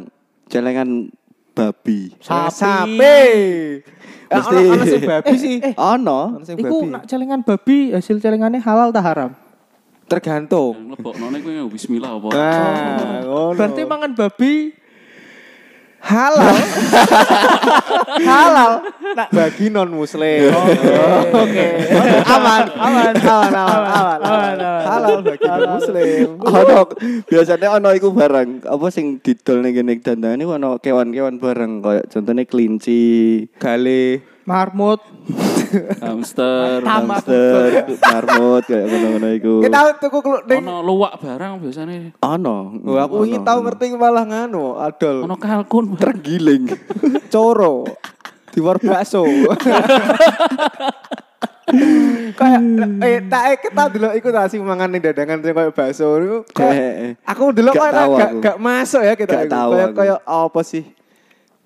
celengan 0.49 1.13
babi. 1.53 2.17
Sapi. 2.21 2.53
Sapi. 2.53 3.17
Eh, 4.29 4.37
Mesti. 4.37 4.61
ono 4.61 4.73
ono 4.77 4.85
sing 4.85 5.03
babi 5.09 5.35
sih. 5.41 5.57
Ono. 5.73 6.21
Ono 6.37 6.45
sing 6.45 6.57
Iku 6.61 6.85
nak 6.85 7.09
celengan 7.09 7.41
babi 7.41 7.97
hasil 7.97 8.21
celengannya 8.21 8.61
halal 8.61 8.93
tak 8.93 9.09
haram? 9.09 9.33
Tergantung. 10.09 10.97
Lebokno 10.97 11.29
niku 11.29 11.53
ya 11.53 11.65
bismillah 11.69 12.17
apa. 12.17 12.29
Nah, 12.33 13.21
ngono. 13.29 13.57
Berarti 13.61 13.83
mangan 13.85 14.13
babi 14.17 14.73
halal. 16.01 16.57
halal. 18.31 18.73
Nak 19.13 19.29
bagi 19.35 19.67
non 19.69 19.91
muslim. 19.93 20.49
Oke. 21.35 21.69
Aman, 22.25 22.65
aman, 22.73 23.15
aman, 23.21 23.53
aman, 23.53 23.89
aman, 23.93 24.19
aman. 24.25 24.57
Halal 24.87 25.17
bagi 25.21 25.45
non 25.45 25.63
muslim. 25.77 26.27
Ono 26.41 26.79
biasanya 27.29 27.69
ono 27.77 27.89
iku 27.93 28.09
barang 28.15 28.65
apa 28.65 28.87
sing 28.89 29.21
didol 29.21 29.61
ning 29.61 29.77
kene 29.77 30.01
dandangan 30.01 30.41
iku 30.41 30.53
ono 30.57 30.71
kewan-kewan 30.81 31.37
barang 31.37 31.73
koyo 31.85 32.03
contohnya 32.09 32.45
kelinci, 32.49 33.45
Gale. 33.61 34.25
marmut 34.49 35.05
Hamster. 36.05 36.81
Hamster, 36.81 37.71
marmut 37.99 38.65
kayak 38.65 38.85
ngono-ngono 38.87 39.29
iku. 39.33 39.55
Kita 39.61 39.79
tuku 39.97 40.19
kluk 40.19 40.43
ning 40.45 40.63
Ono 40.63 40.81
luwak 40.81 41.19
barang 41.19 41.61
biasanya. 41.61 42.13
Ono. 42.21 42.57
Wah, 42.85 43.05
aku 43.05 43.25
ingin 43.25 43.43
tahu 43.43 43.59
ngerti 43.63 43.93
malah 43.93 44.25
nganu, 44.25 44.77
adol. 44.77 45.25
Ono 45.25 45.37
kalkun. 45.37 45.95
tergiling. 45.95 46.69
Coro. 47.33 47.85
Di 48.49 48.59
war 48.59 48.77
bakso. 48.77 49.23
kayak 52.31 52.61
eh 53.05 53.21
tak 53.29 53.43
eh 53.45 53.57
kita 53.61 53.83
dulu 53.89 54.09
ikut 54.11 54.33
tak 54.33 54.49
sing 54.49 54.65
mangan 54.65 54.89
ning 54.89 55.05
dadangan 55.05 55.37
sing 55.39 55.53
bakso 55.53 56.17
kayak- 56.49 56.97
eh. 56.97 57.13
Aku 57.29 57.53
dulu 57.53 57.71
kayak 57.71 57.93
tahu 57.93 58.13
gak, 58.17 58.31
gak 58.41 58.57
masuk 58.59 59.03
ya 59.05 59.13
kita 59.15 59.33
Gak 59.35 59.45
iku. 59.45 59.53
tahu 59.53 59.71
Kayak 59.71 59.93
kayak 59.93 60.19
apa 60.25 60.61
sih? 60.65 60.85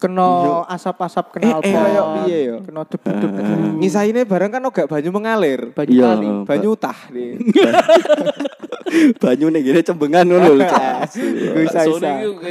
Kena 0.03 0.29
asap-asap 0.67 1.27
kena 1.33 1.63
Eh, 1.63 1.71
eh, 1.71 1.71
apa? 1.71 1.79
kayak 1.79 2.05
piye 2.19 2.39
ya? 2.43 2.57
Kena 2.59 2.83
debu-debu. 2.83 3.39
Ngisaine 3.79 4.21
barang 4.23 4.51
kan 4.51 4.63
gak 4.67 4.87
banyu 4.87 5.11
mengalir. 5.11 5.71
Banyu 5.71 5.95
Iya. 5.95 6.07
kali. 6.11 6.29
Banyu 6.43 6.69
utah 6.75 6.99
nih. 7.09 7.31
Banyu 9.23 9.47
ning 9.49 9.63
kene 9.63 9.81
cembengan 9.81 10.27
ngono 10.27 10.53
lho. 10.53 10.67
Isa 11.65 11.81
isa. 11.87 12.11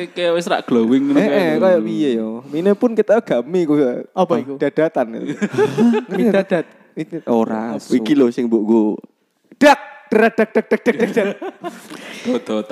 kayak 0.09 0.31
wis 0.33 0.47
rak 0.47 0.65
glowing 0.65 1.11
ngono 1.11 1.19
Eh, 1.19 1.27
eh, 1.27 1.29
kayak. 1.29 1.57
kayak 1.59 1.81
piye 1.83 2.09
yo. 2.15 2.41
Mine 2.47 2.71
pun 2.73 2.95
kita 2.95 3.19
gami 3.19 3.61
ku. 3.63 3.75
Apa 4.09 4.33
iku? 4.39 4.55
Dadatan. 4.57 5.05
Mie 6.09 6.31
dadat. 6.31 6.65
Ora. 7.27 7.75
Iki 7.77 8.13
lho 8.13 8.31
sing 8.31 8.47
mbokku. 8.47 8.97
dak 9.55 9.77
drak 10.09 10.33
dak 10.33 10.49
dak 10.49 10.67
dak 10.67 10.81
dak. 10.81 11.27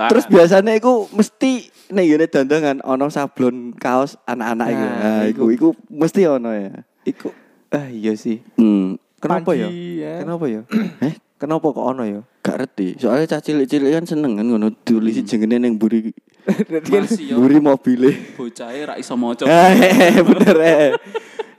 Terus 0.09 0.25
biasanya 0.25 0.73
iku 0.73 1.05
mesti 1.11 1.69
ning 1.89 2.05
ngene 2.05 2.25
dandangan 2.29 2.77
ono 2.85 3.09
sablon 3.09 3.73
kaos 3.73 4.17
anak-anak 4.25 4.67
iku. 4.69 4.85
Nah, 4.85 4.97
Nah, 5.01 5.23
iku 5.25 5.43
iku 5.49 5.67
mesti 5.89 6.21
ono 6.25 6.49
ya. 6.53 6.71
Iku 7.03 7.33
ah 7.69 7.89
iya 7.89 8.13
sih. 8.13 8.41
Hmm. 8.57 8.97
Kenapa 9.19 9.51
ya? 9.51 9.67
Panji, 9.67 9.99
ya. 9.99 10.13
Kenapa 10.23 10.45
ya? 10.47 10.61
Eh, 11.05 11.13
Kenapa 11.39 11.71
kok 11.71 11.85
ono 11.85 12.03
ya? 12.03 12.21
gak 12.39 12.55
ngerti. 12.55 12.87
Soalnya 12.99 13.25
cah 13.35 13.41
cilik-cilik 13.43 13.91
kan 13.91 14.05
seneng 14.07 14.39
kan 14.39 14.47
ngono 14.47 14.71
tulisi 14.83 15.21
jengene 15.23 15.59
ning 15.59 15.75
mburi 15.75 16.11
masih 16.91 17.35
yo 17.35 17.35
mburi 17.37 17.59
mobile. 17.59 18.09
bocahe 18.35 18.87
ra 18.87 18.95
iso 18.95 19.13
maca. 19.19 19.43
Eh, 19.49 20.23
bener 20.23 20.57
eh. 20.59 20.89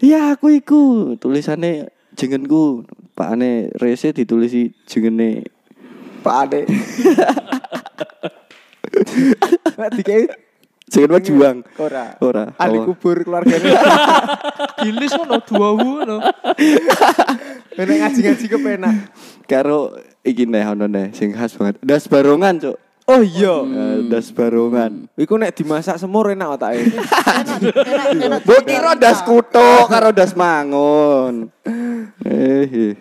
Iya 0.01 0.33
aku 0.33 0.51
iku 0.51 0.81
tulisannya 1.21 1.93
jengenku 2.17 2.89
Pak 3.13 3.37
Ane 3.37 3.69
Rese 3.77 4.17
ditulisi 4.17 4.73
jengene 4.89 5.45
Pak 6.25 6.35
Ade. 6.49 6.61
Nek 6.65 8.33
dikai 9.97 10.27
jengen 10.91 11.11
mah 11.15 11.23
juang. 11.23 11.57
ora. 11.79 12.05
Ora. 12.19 12.45
Ahli 12.59 12.79
Oh. 12.83 12.91
kubur 12.91 13.23
keluarganya. 13.23 13.79
Gilis 14.83 15.15
ngono 15.15 15.39
dua 15.47 15.69
ngono. 15.79 16.17
Nek 17.79 17.87
ngaji-ngaji 17.87 18.45
kepenak. 18.51 18.95
Karo 19.47 19.95
iki 20.27 20.45
neh 20.51 20.67
ono 20.67 20.91
neh 20.91 21.15
sing 21.15 21.31
khas 21.31 21.55
banget. 21.55 21.79
Das 21.81 22.11
barongan, 22.11 22.59
Cuk. 22.59 22.77
Oh 23.11 23.23
iya. 23.23 23.55
Eh, 23.67 23.97
das 24.07 24.31
barongan. 24.31 25.07
Iku 25.15 25.35
nek 25.35 25.55
dimasak 25.55 25.99
semur 25.99 26.31
enak 26.31 26.59
otake. 26.59 26.87
Mbok 28.43 28.61
kira 28.67 28.95
das 28.95 29.23
kutuk 29.23 29.87
karo 29.91 30.11
das 30.11 30.35
mangun. 30.39 31.51
Eh, 32.27 32.67
eh. 32.67 32.95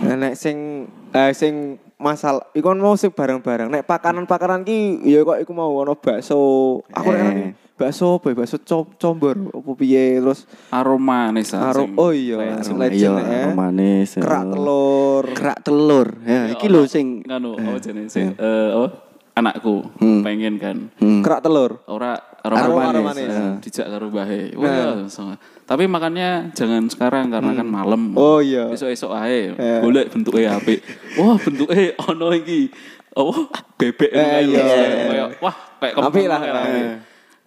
Nah, 0.00 0.16
nek 0.16 0.34
sing 0.36 0.88
eh 1.12 1.32
sing 1.36 1.76
masal 2.00 2.40
iku 2.50 2.66
kan 2.66 2.78
mau 2.78 2.96
sing 2.96 3.12
barang-barang. 3.12 3.68
Nek 3.68 3.84
pakanan-pakanan 3.84 4.64
ki 4.64 5.04
ya 5.04 5.20
kok 5.20 5.38
iku 5.38 5.52
mau 5.52 5.70
ono 5.76 5.94
bakso. 5.94 6.40
Aku 6.88 7.06
nek 7.06 7.14
Eh. 7.14 7.22
ngerti 7.22 7.44
bakso 7.76 8.16
apa 8.16 8.26
ya? 8.26 8.34
bakso 8.34 8.56
com 8.58 8.84
combor 8.92 9.36
apa 9.36 9.70
piye 9.74 10.18
terus 10.18 10.44
Aroma 10.68 11.28
nih 11.30 11.44
Aro- 11.54 11.88
oh 11.94 12.10
iya. 12.10 12.36
Aroma. 12.58 12.76
Legend, 12.78 13.16
Iya, 13.20 13.40
eh. 13.42 13.52
manis. 13.54 14.10
kerak 14.14 14.44
telur. 14.46 15.24
Kerak 15.30 15.58
telur. 15.60 16.08
Ya, 16.22 16.40
iki 16.50 16.66
lho 16.66 16.84
sing 16.84 17.20
nganu 17.22 17.54
apa 17.54 17.78
jenenge 17.78 18.08
sing 18.08 18.32
eh 18.34 18.68
apa 18.70 18.88
anakku 19.32 19.84
Hmm. 19.96 20.20
pengen 20.20 20.56
kan. 20.56 20.76
Hmm. 20.96 21.20
Kerak 21.20 21.40
telur. 21.40 21.80
Ora 21.86 22.16
Aroma 22.40 22.60
aroma 22.60 22.80
manis. 22.84 23.04
manis. 23.06 23.28
Ya. 23.30 23.44
Dijak 23.58 23.86
karo 23.88 24.06
bahe. 24.08 24.40
Nah. 24.50 24.58
Wah, 24.58 24.68
iya, 24.70 24.84
langsung. 24.94 25.26
Tapi 25.70 25.86
makannya 25.86 26.50
jangan 26.50 26.90
sekarang 26.90 27.30
karena 27.30 27.54
kan 27.54 27.62
malam. 27.62 28.10
Oh 28.18 28.42
iya. 28.42 28.66
Esok-esok 28.66 29.14
ae 29.14 29.54
Eh. 29.54 29.78
golek 29.78 30.10
bentuke 30.10 30.42
apik. 30.42 30.82
Wah, 31.14 31.38
bentuke 31.38 31.94
ono 31.94 32.34
iki. 32.34 32.74
Oh, 33.14 33.46
bebek 33.78 34.10
Eh, 34.10 34.18
kayak 34.18 34.42
iya. 34.44 34.64
kayak 35.06 35.28
wah 35.38 35.54
kayak 35.78 35.94
Apik 35.94 36.26
lah. 36.26 36.38
kayak 36.42 36.66
Eh. 36.66 36.94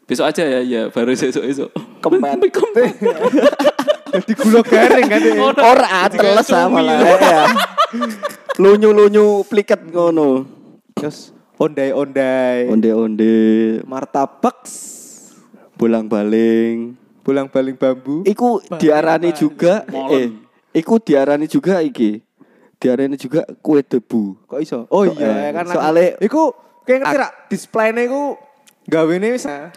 Besok 0.03 0.27
aja 0.27 0.43
ya, 0.43 0.59
ya 0.59 0.81
baru 0.87 1.11
esok-esok. 1.11 1.69
Kempet. 1.99 2.47
kempet. 2.47 2.95
Jadi 4.13 4.31
gula 4.35 4.61
garing 4.61 5.07
kan 5.09 5.19
dia. 5.19 5.43
ora 5.43 5.87
ateles 6.05 6.47
sama 6.47 6.79
lah. 6.79 6.99
Ya. 7.01 7.43
Lunyu-lunyu 8.55 9.43
pliket 9.43 9.83
ngono. 9.89 10.47
Terus 10.95 11.35
ondai-ondai. 11.57 12.71
Onde-onde, 12.71 13.35
Martabak. 13.83 14.63
bolang-baling. 15.73 17.02
Bolang-baling 17.23 17.73
bambu. 17.73 18.21
Iku 18.23 18.47
diarani 18.75 19.31
juga 19.31 19.83
eh 19.83 19.91
Molen. 20.29 20.31
iku 20.71 20.99
diarani 20.99 21.47
juga 21.47 21.79
iki. 21.79 22.19
Diarani 22.75 23.15
juga 23.15 23.47
kue 23.57 23.79
debu. 23.79 24.43
Kok 24.45 24.59
iso? 24.59 24.83
Oh 24.87 25.03
So- 25.03 25.15
iya 25.15 25.47
eh, 25.47 25.51
kan. 25.51 25.65
soale- 25.65 26.19
iku 26.19 26.51
kayak 26.83 26.99
ngerti 27.01 27.17
rak 27.17 27.31
display-ne 27.47 28.01
iku 28.03 28.35
gawene 28.83 29.31
wis 29.31 29.47
Heh. 29.47 29.71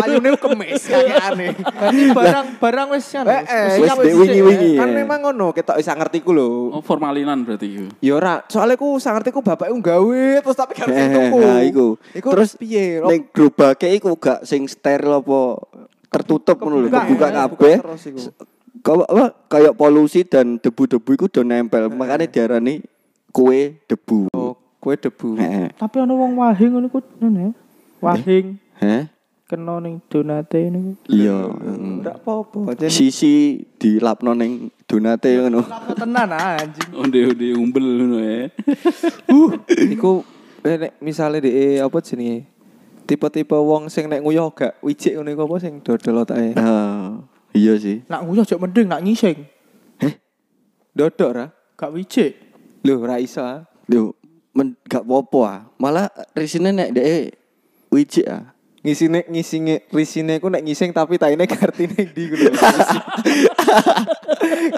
payune 0.00 0.32
kemis 0.34 0.80
kayak 0.88 1.20
aneh. 1.28 1.52
Berarti 1.52 2.08
barang 2.08 2.46
barang 2.56 2.88
wis 2.90 3.04
kan. 3.06 3.24
Eh, 3.26 3.42
eh, 3.44 3.76
Wis 3.76 3.92
wis 3.92 4.14
wingi-wingi. 4.16 4.72
Kan 4.74 4.88
memang 4.90 5.20
ngono, 5.20 5.52
ketok 5.52 5.76
bisa 5.76 5.92
ngerti 5.92 6.24
ku 6.24 6.32
lho. 6.32 6.72
Oh, 6.72 6.80
formalinan 6.80 7.44
berarti 7.44 7.68
itu. 7.68 7.86
Ya 8.00 8.16
ora, 8.16 8.40
soalnya 8.46 8.80
ku 8.80 8.96
sak 8.96 9.20
ngerti 9.20 9.28
ku 9.30 9.44
bapakku 9.44 9.76
gawe 9.76 10.24
terus 10.40 10.56
tapi 10.56 10.72
gak 10.72 10.88
Eh, 10.88 10.96
bisa 10.96 11.08
tuku. 11.12 11.38
nah, 11.38 11.60
iku. 11.60 11.86
Iku 12.14 12.28
Terus 12.32 12.50
piye? 12.56 13.04
Ning 13.04 13.28
gerobake 13.28 13.92
iku 13.92 14.16
gak 14.16 14.40
sing 14.42 14.64
steril 14.64 15.20
apa 15.20 15.60
tertutup 16.08 16.56
ngono 16.60 16.86
lho, 16.86 16.88
Kebuka, 16.88 17.28
eh, 17.28 17.34
kabeh. 17.34 17.76
iku. 17.80 18.22
Kayak 19.50 19.74
polusi 19.74 20.22
dan 20.22 20.62
debu-debu 20.62 21.10
iku 21.16 21.26
do 21.26 21.42
nempel. 21.42 21.90
Makanya 21.90 22.26
diarani 22.30 22.82
kue 23.34 23.82
debu. 23.90 24.30
Oh, 24.32 24.54
kue 24.78 24.94
debu. 24.94 25.36
Tapi 25.74 25.96
ana 25.98 26.14
wong 26.14 26.38
wahing 26.38 26.70
ngono 26.76 26.86
iku 26.86 27.00
ngono 27.20 27.38
ya. 27.38 27.50
Wahing 27.96 28.60
Heh? 28.76 29.08
kena 29.46 29.78
ning 29.78 30.02
donate 30.10 30.58
niku. 30.74 30.98
Iya. 31.06 31.46
Ora 31.46 32.12
apa-apa. 32.18 32.74
Sisi 32.90 33.62
dilapno 33.78 34.34
ning 34.34 34.74
donate 34.90 35.30
ngono. 35.38 35.62
Tenan 35.94 36.34
ah, 36.34 36.58
anjing. 36.58 36.90
Onde-onde 37.00 37.46
umbel 37.54 37.86
ngono 37.86 38.18
ya. 38.18 38.50
Iku 39.94 40.26
eh, 40.66 40.76
nek 40.82 40.92
misale 40.98 41.38
dhek 41.38 41.86
apa 41.86 41.98
jenenge? 42.02 42.55
Tipe-tipe 43.06 43.54
wong 43.54 43.86
sing 43.86 44.10
nek 44.10 44.26
nguyuh 44.26 44.50
gak 44.50 44.82
wijik 44.82 45.14
ngono 45.14 45.30
iku 45.30 45.46
apa 45.46 45.56
sing 45.62 45.78
dodol 45.78 46.26
otake? 46.26 46.58
Ah, 46.58 47.22
iya 47.54 47.78
sih. 47.78 48.02
Nak 48.10 48.26
nguyuh 48.26 48.42
jek 48.42 48.58
mending 48.58 48.90
nak 48.90 49.06
ngising. 49.06 49.46
Dodok 50.90 51.30
ra? 51.30 51.46
Gak 51.78 51.94
wijik. 51.94 52.34
Lho, 52.82 52.98
ra 53.06 53.22
iso. 53.22 53.46
ah. 53.46 53.62
Lho, 53.86 54.10
men, 54.56 54.74
gak 54.90 55.06
apa-apa 55.06 55.40
ah. 55.46 55.60
Malah 55.78 56.10
risine 56.34 56.74
nek 56.74 56.98
dhek 56.98 57.38
wijik 57.94 58.26
ah. 58.26 58.56
Ngisine 58.86 59.26
ngisine 59.26 59.82
risine 59.90 60.38
ku 60.38 60.46
nek 60.46 60.62
ngising 60.62 60.94
tapi 60.94 61.18
taine 61.18 61.42
kartine 61.50 62.06
ndi 62.06 62.30
ku 62.30 62.38
lho. 62.38 62.54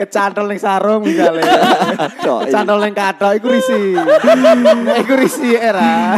Kecantol 0.00 0.48
ning 0.48 0.56
sarung 0.56 1.04
misalnya. 1.04 1.44
Cok, 2.24 2.48
Kecantol 2.48 2.88
ning 2.88 2.96
kathok 2.96 3.36
iku 3.36 3.52
risi. 3.52 4.00
Nek 4.00 4.96
iku 5.04 5.12
risi 5.12 5.52
era. 5.52 6.16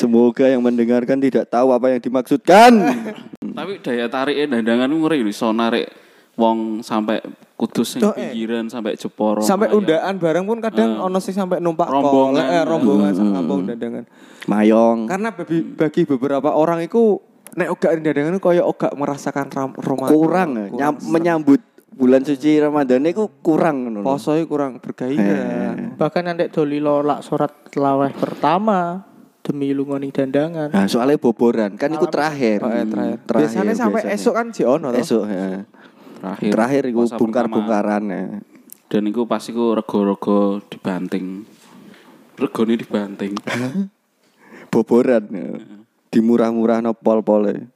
Semoga 0.00 0.48
yang 0.48 0.64
mendengarkan 0.64 1.20
tidak 1.20 1.52
tahu 1.52 1.76
apa 1.76 1.92
yang 1.92 2.00
dimaksudkan. 2.00 2.72
Tapi 3.58 3.84
daya 3.84 4.08
tariknya 4.08 4.56
dandangan 4.56 4.88
ngeri 4.88 5.20
lho, 5.20 5.28
iso 5.28 5.52
narik 5.52 5.92
wong 6.40 6.80
sampai 6.80 7.20
kudus 7.52 7.92
sing 7.92 8.00
Tok, 8.00 8.16
eh. 8.16 8.32
pinggiran 8.32 8.72
sampai 8.72 8.96
Jeporo. 8.96 9.44
Sampai 9.44 9.68
undaan 9.68 10.16
bareng 10.16 10.48
pun 10.48 10.64
kadang 10.64 10.96
ono 10.96 11.20
sing 11.20 11.36
sampai 11.36 11.60
numpak 11.60 11.92
Rombongan. 11.92 12.40
kol, 12.40 12.56
eh, 12.56 12.64
rombongan 12.64 13.12
sak 13.12 13.28
kampung 13.28 13.60
dandangan. 13.68 14.04
Mayong. 14.48 14.98
Karena 15.04 15.28
bagi, 15.36 15.58
bagi 15.60 16.02
beberapa 16.08 16.56
orang 16.56 16.80
itu 16.80 17.20
nek 17.52 17.68
ogak 17.68 18.00
dandangan 18.00 18.40
koyo 18.40 18.62
ogak 18.64 18.96
merasakan 18.96 19.46
ram, 19.52 19.70
Ramadan. 19.76 20.08
kurang, 20.08 20.50
nyam- 20.72 21.02
menyambut 21.12 21.60
bulan 21.92 22.24
suci 22.24 22.56
Ramadan 22.56 23.04
itu 23.04 23.28
kurang 23.44 23.84
ngono. 23.84 24.00
Posoe 24.00 24.40
kurang 24.48 24.80
bergairah. 24.80 26.00
Bahkan 26.00 26.22
nanti 26.24 26.48
dolilo 26.48 27.04
lak 27.04 27.20
surat 27.20 27.52
laweh 27.76 28.16
pertama 28.16 29.09
demi 29.50 29.74
lungoni 29.74 30.14
dandangan. 30.14 30.70
Nah, 30.70 30.86
soalnya 30.86 31.18
boboran 31.18 31.74
kan 31.74 31.90
itu 31.90 32.06
terakhir. 32.06 32.62
Oh, 32.62 32.70
eh, 32.70 32.86
terakhir. 32.86 33.18
Hmm, 33.18 33.26
terakhir 33.26 33.46
Biasanya 33.50 33.74
sampai 33.74 34.02
biasanya. 34.06 34.22
esok 34.22 34.34
kan 34.38 34.46
si 34.54 34.62
ono 34.62 34.88
toh. 34.94 35.02
Esok 35.02 35.24
ya. 35.26 35.46
terakhir. 36.22 36.50
Terakhir 36.54 36.82
itu 36.86 37.00
pertama. 37.02 37.18
bongkar-bongkaran 37.18 38.04
ya. 38.06 38.22
Dan 38.86 39.02
iku 39.10 39.26
pas 39.26 39.42
iku 39.42 39.74
rego-rego 39.74 40.62
dibanting. 40.70 41.42
Regone 42.38 42.74
dibanting. 42.78 43.34
Boboran 44.72 45.24
ya. 45.34 45.50
Dimurah-murah 46.14 46.78
no 46.78 46.94
pol-pole. 46.94 47.66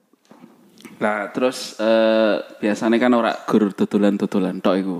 Nah, 1.03 1.27
terus 1.35 1.75
eh 1.83 2.39
biasanya 2.63 3.03
kan 3.03 3.13
ora 3.19 3.35
gur 3.51 3.75
dodolan-dodolan 3.75 4.63
tok 4.63 4.77
iku. 4.79 4.99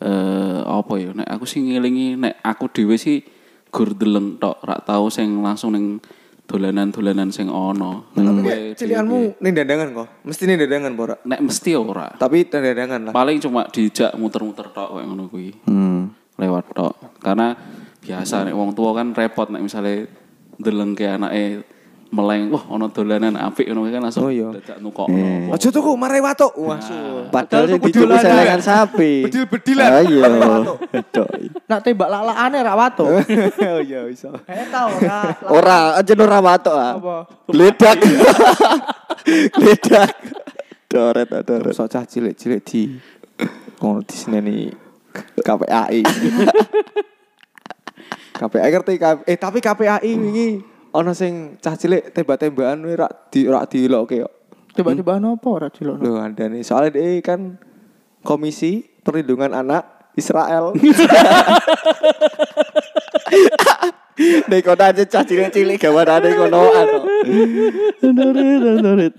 Eh 0.00 0.60
apa 0.60 0.92
ya 1.00 1.16
nek 1.16 1.28
aku 1.28 1.44
sih 1.48 1.60
ngelingi 1.64 2.20
nek 2.20 2.40
aku 2.44 2.68
dhewe 2.68 2.96
sih 3.00 3.39
gur 3.70 3.94
deleng 3.94 4.36
tok, 4.36 4.66
ora 4.66 4.76
tau 4.82 5.06
sing 5.08 5.40
langsung 5.40 5.72
ning 5.72 6.02
dolanan-dolanan 6.50 7.30
sing 7.30 7.46
ono. 7.46 8.10
Dhewe- 8.18 8.74
Cilianmu 8.74 9.38
ning 9.38 9.52
dandangan 9.54 9.88
kok. 9.94 10.08
Mesti 10.26 10.42
ning 10.50 10.58
dandangan 10.58 10.92
pora. 10.98 11.14
nek 11.22 11.40
mesti 11.40 11.70
ora. 11.78 12.10
Tapi 12.10 12.50
dandangan 12.50 13.00
lah. 13.10 13.12
Paling 13.14 13.38
cuma 13.38 13.70
dijak 13.70 14.18
muter-muter 14.18 14.74
tok 14.74 14.98
kayak 14.98 15.06
ngono 15.06 15.30
kuwi. 15.30 15.54
Hmm. 15.70 16.10
Lewat 16.34 16.74
tok. 16.74 17.22
Karena 17.22 17.54
biasa 18.02 18.50
nek 18.50 18.54
wong 18.58 18.74
tua 18.74 18.90
kan 18.98 19.14
repot 19.14 19.46
nek 19.54 19.62
misalnya 19.62 20.10
deleng 20.58 20.98
ke 20.98 21.06
anake 21.06 21.62
meleng, 22.10 22.50
wah 22.50 22.66
ono 22.68 22.86
dolanan 22.86 23.34
apik 23.34 23.64
ngono 23.64 23.86
kan 23.86 24.02
langsung 24.02 24.26
Oh, 24.26 24.34
iya. 24.34 24.50
dadak 24.50 24.78
nukokno. 24.78 25.54
Aja 25.54 25.70
tuku 25.70 25.94
marai 25.94 26.18
watuk. 26.18 26.50
Wah, 26.58 26.82
su. 26.82 26.94
Padahal 27.30 27.70
tuku 27.70 27.86
dituku 27.86 28.02
dolanan. 28.02 28.26
selengan 28.26 28.60
sapi. 28.60 29.12
Bedil-bedilan. 29.30 29.90
Ayo. 29.94 30.22
Dok. 30.90 31.28
Nak 31.64 31.80
tembak 31.80 32.08
lak-lakane 32.10 32.58
ra 32.60 32.74
wato. 32.74 33.06
Oh 33.70 33.80
iya 33.80 34.02
bisa. 34.04 34.34
Eh 34.44 34.66
tau 34.68 34.90
ora. 34.90 35.18
Ora, 35.46 35.78
aja 35.96 36.12
ora 36.12 36.38
watok 36.40 36.74
ah. 36.74 36.92
Apa? 36.98 37.16
Gledak. 37.46 37.98
Gledak. 39.54 40.10
Doret, 40.86 41.30
ah, 41.30 41.42
doret. 41.46 41.70
Sok 41.70 41.86
cah 41.86 42.02
cilik-cilik 42.02 42.60
di 42.60 42.90
ngono 43.78 44.02
di 44.02 44.16
sini 44.18 44.66
KPAI. 45.38 46.02
KPAI 48.32 48.68
ngerti 48.68 48.94
K- 48.96 49.24
eh 49.24 49.36
tapi 49.36 49.60
KPAI 49.60 50.10
wingi 50.10 50.79
ana 50.90 51.14
sing 51.14 51.58
cah 51.62 51.78
cilik 51.78 52.10
tembak-tembakan 52.10 52.82
wis 52.86 52.96
rak 52.98 53.12
di 53.30 53.46
rak 53.46 53.70
dilokke 53.70 54.26
kok. 54.26 54.34
Tiba-tiba 54.74 55.18
apa 55.18 55.48
ora 55.50 55.68
dilokno? 55.70 56.02
Lho 56.02 56.18
andane 56.18 56.62
soalnya 56.62 56.98
dia 56.98 57.18
kan 57.22 57.58
Komisi 58.22 58.84
Perlindungan 59.02 59.54
Anak 59.54 60.12
Israel. 60.14 60.74
Nek 64.20 64.60
kono 64.60 64.84
aja 64.84 65.00
cah 65.08 65.24
cilik-cilik 65.24 65.80
gawanane 65.80 66.28
konoan. 66.36 66.86
Doret, 68.04 68.76
doret. 68.84 69.14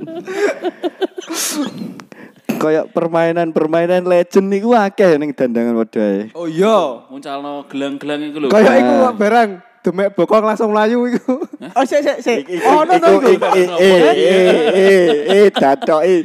Kayak 2.62 2.94
permainan-permainan 2.94 4.06
legend 4.06 4.54
niku 4.54 4.78
akeh 4.78 5.18
ning 5.18 5.34
dandangan 5.34 5.74
wadah. 5.74 6.30
oh 6.38 6.46
iya. 6.46 7.10
Muncalno 7.10 7.66
gelang-gelang 7.66 8.22
iku 8.30 8.46
lho. 8.46 8.54
Kayak 8.54 8.76
iku 8.86 8.94
kok 8.94 9.16
barang 9.18 9.50
demek 9.82 10.14
bokong 10.14 10.44
langsung 10.44 10.70
melayu 10.70 11.06
iku. 11.08 11.42
Oh 11.78 11.84
sik 11.84 12.02
sik 12.02 12.20
sik. 12.20 12.42
Oh 12.64 12.84
no 12.84 12.94
no 12.96 13.08
Iku- 13.20 13.54
eh 13.54 13.68
eh 13.78 14.02
eh 14.12 14.56
eh 14.72 15.06
eh 15.28 15.46
datok 15.48 16.02
eh. 16.04 16.22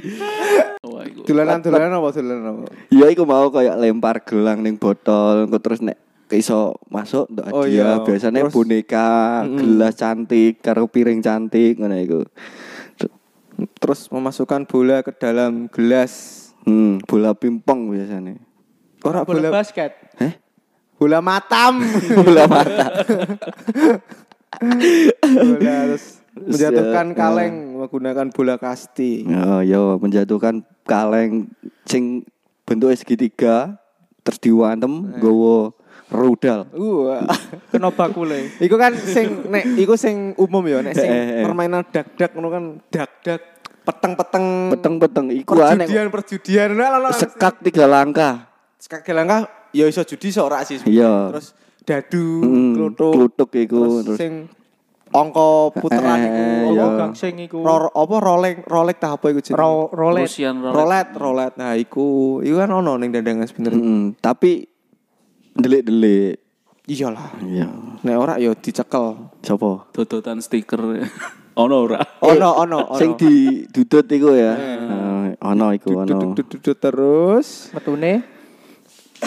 Wah, 0.83 1.03
iku. 1.03 1.23
Dolanan-dolanan 1.25 1.93
apa 1.93 2.09
dolanan 2.13 2.45
apa? 2.53 2.61
Ya 2.89 3.07
iku 3.07 3.23
mau 3.23 3.49
kayak 3.49 3.77
lempar 3.77 4.21
gelang 4.23 4.61
ning 4.61 4.75
botol 4.75 5.47
terus 5.57 5.81
nek 5.81 5.97
iso 6.29 6.75
masuk 6.87 7.31
ndak 7.31 7.49
Oh, 7.51 7.63
iya. 7.63 8.03
biasanya 8.03 8.45
Terus- 8.45 8.55
boneka, 8.55 9.09
gelas 9.47 9.95
cantik 9.95 10.59
karo 10.59 10.87
piring 10.87 11.21
cantik 11.21 11.77
ngono 11.77 11.97
iku. 11.97 12.21
Terus 13.57 14.11
memasukkan 14.11 14.67
bola 14.67 15.01
ke 15.01 15.13
dalam 15.13 15.73
gelas. 15.73 16.45
Hmm, 16.67 16.99
bola 17.01 17.33
pingpong 17.33 17.89
biasanya. 17.89 18.37
Ora 19.01 19.23
Bola 19.23 19.49
bola 19.49 19.63
basket. 19.63 20.06
Bola 20.97 21.21
matam. 21.21 21.85
bola 22.17 22.45
mata. 22.49 22.87
bola 25.21 25.75
terus 25.93 26.25
menjatuhkan 26.37 27.07
ya, 27.13 27.17
kaleng 27.17 27.55
menggunakan 27.77 28.27
bola 28.33 28.55
kasti. 28.57 29.25
Oh, 29.29 29.61
yo 29.61 30.01
menjatuhkan 30.01 30.65
kaleng 30.85 31.53
sing 31.85 32.25
bentuknya 32.65 32.97
segitiga 32.97 33.77
terus 34.25 34.41
diwantem 34.41 35.17
gowo 35.21 35.77
rudal. 36.09 36.65
Wah. 36.73 37.25
Kena 37.73 37.93
bakule. 37.93 38.57
Iku 38.57 38.77
kan 38.77 38.97
sing 38.97 39.53
nek 39.53 39.77
iku 39.77 40.01
sing 40.01 40.33
umum 40.41 40.65
ya 40.65 40.81
nek 40.81 40.95
sing 40.97 41.11
Eh, 41.13 41.41
eh. 41.41 41.45
permainan 41.45 41.85
dak-dak 41.89 42.33
ngono 42.33 42.49
kan 42.49 42.65
dak-dak 42.89 43.41
peteng-peteng 43.87 44.75
Peteng-peteng 44.75 45.27
iku 45.31 45.61
aneh. 45.63 45.87
perjudian 45.87 46.09
perjudian 46.11 46.69
nah, 46.75 46.99
lah 46.99 47.13
Sekak 47.15 47.63
tiga 47.63 47.87
langkah. 47.87 48.51
sekak 48.77 49.03
langkah 49.09 49.47
ya 49.71 49.85
iso 49.85 50.03
judi 50.03 50.29
iso 50.29 50.43
ora 50.43 50.61
sih 50.61 50.79
Iya. 50.83 51.31
terus 51.31 51.55
dadu 51.81 52.43
Mm, 52.43 52.73
kluthuk 52.75 53.13
kluthuk 53.15 53.51
iku, 53.57 53.81
terus, 53.81 54.05
terus- 54.05 54.19
sing 54.19 54.33
angka 55.09 55.49
puteran 55.73 56.19
Eh, 56.19 56.27
iku 56.27 56.35
eh, 56.35 56.61
Apa 56.67 56.73
iya. 56.73 56.87
gangsing 56.99 57.35
iku? 57.41 57.59
ro, 57.61 57.75
apa 57.89 58.15
rolek 58.19 58.57
rolek 58.65 58.97
tah 58.97 59.15
apa 59.15 59.27
iku 59.29 59.39
jenenge 59.39 59.57
Ro- 59.57 59.91
rolet. 59.91 60.27
Rusian 60.27 60.57
rolet. 60.59 60.75
rolet 60.75 61.09
rolet 61.15 61.53
nah 61.55 61.73
iku 61.73 62.07
iku 62.41 62.57
kan 62.57 62.71
ono 62.71 62.93
ning 62.97 63.11
dandangan 63.11 63.47
sebenarnya 63.47 63.81
Mm, 63.81 64.07
tapi 64.19 64.67
delik-delik. 65.55 66.37
iyalah 66.87 67.35
Iya. 67.41 67.67
nek 68.01 68.15
ora 68.15 68.35
ya 68.37 68.53
dicekel 68.53 69.31
Sopo? 69.41 69.87
Dodotan 69.91 70.39
stiker. 70.39 70.83
ono 71.57 71.77
ora? 71.81 72.03
ono 72.21 72.49
ono 72.57 72.79
ono 72.85 72.95
Sing 72.95 73.15
di 73.15 73.63
dudut 73.65 74.07
iku 74.07 74.31
ya. 74.31 74.53
Eh, 74.53 75.35
ono 75.41 75.71
iku 75.71 75.97
ono. 75.97 76.35
Duduk 76.35 76.77
terus 76.77 77.71
Metune 77.73 78.36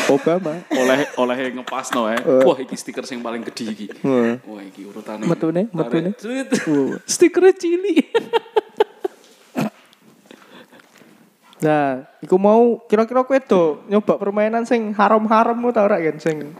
Obama 0.09 0.53
oleh 0.73 0.99
oleh 1.17 1.35
ngepasno 1.57 2.09
ya. 2.09 2.19
Wah, 2.45 2.57
iki 2.57 2.75
stiker 2.77 3.05
sing 3.05 3.21
paling 3.25 3.41
gede 3.45 3.65
iki. 3.73 3.87
Wah. 4.05 4.37
Wah, 4.45 4.61
iki 4.61 4.85
urutane. 4.85 5.25
Metune, 5.25 5.69
metune. 5.73 6.13
Sweet. 6.17 6.49
Stikernya 7.05 7.53
cilik. 7.57 8.05
Nah, 11.59 12.07
iku 12.23 12.39
mau 12.39 12.79
kira-kira 12.87 13.27
kowe 13.27 13.35
do 13.43 13.83
nyoba 13.91 14.15
permainan 14.15 14.63
sing 14.63 14.95
haram-haram 14.95 15.59
mu 15.59 15.75
ta 15.75 15.83
ora 15.83 15.99
kan 15.99 16.15
sing 16.15 16.55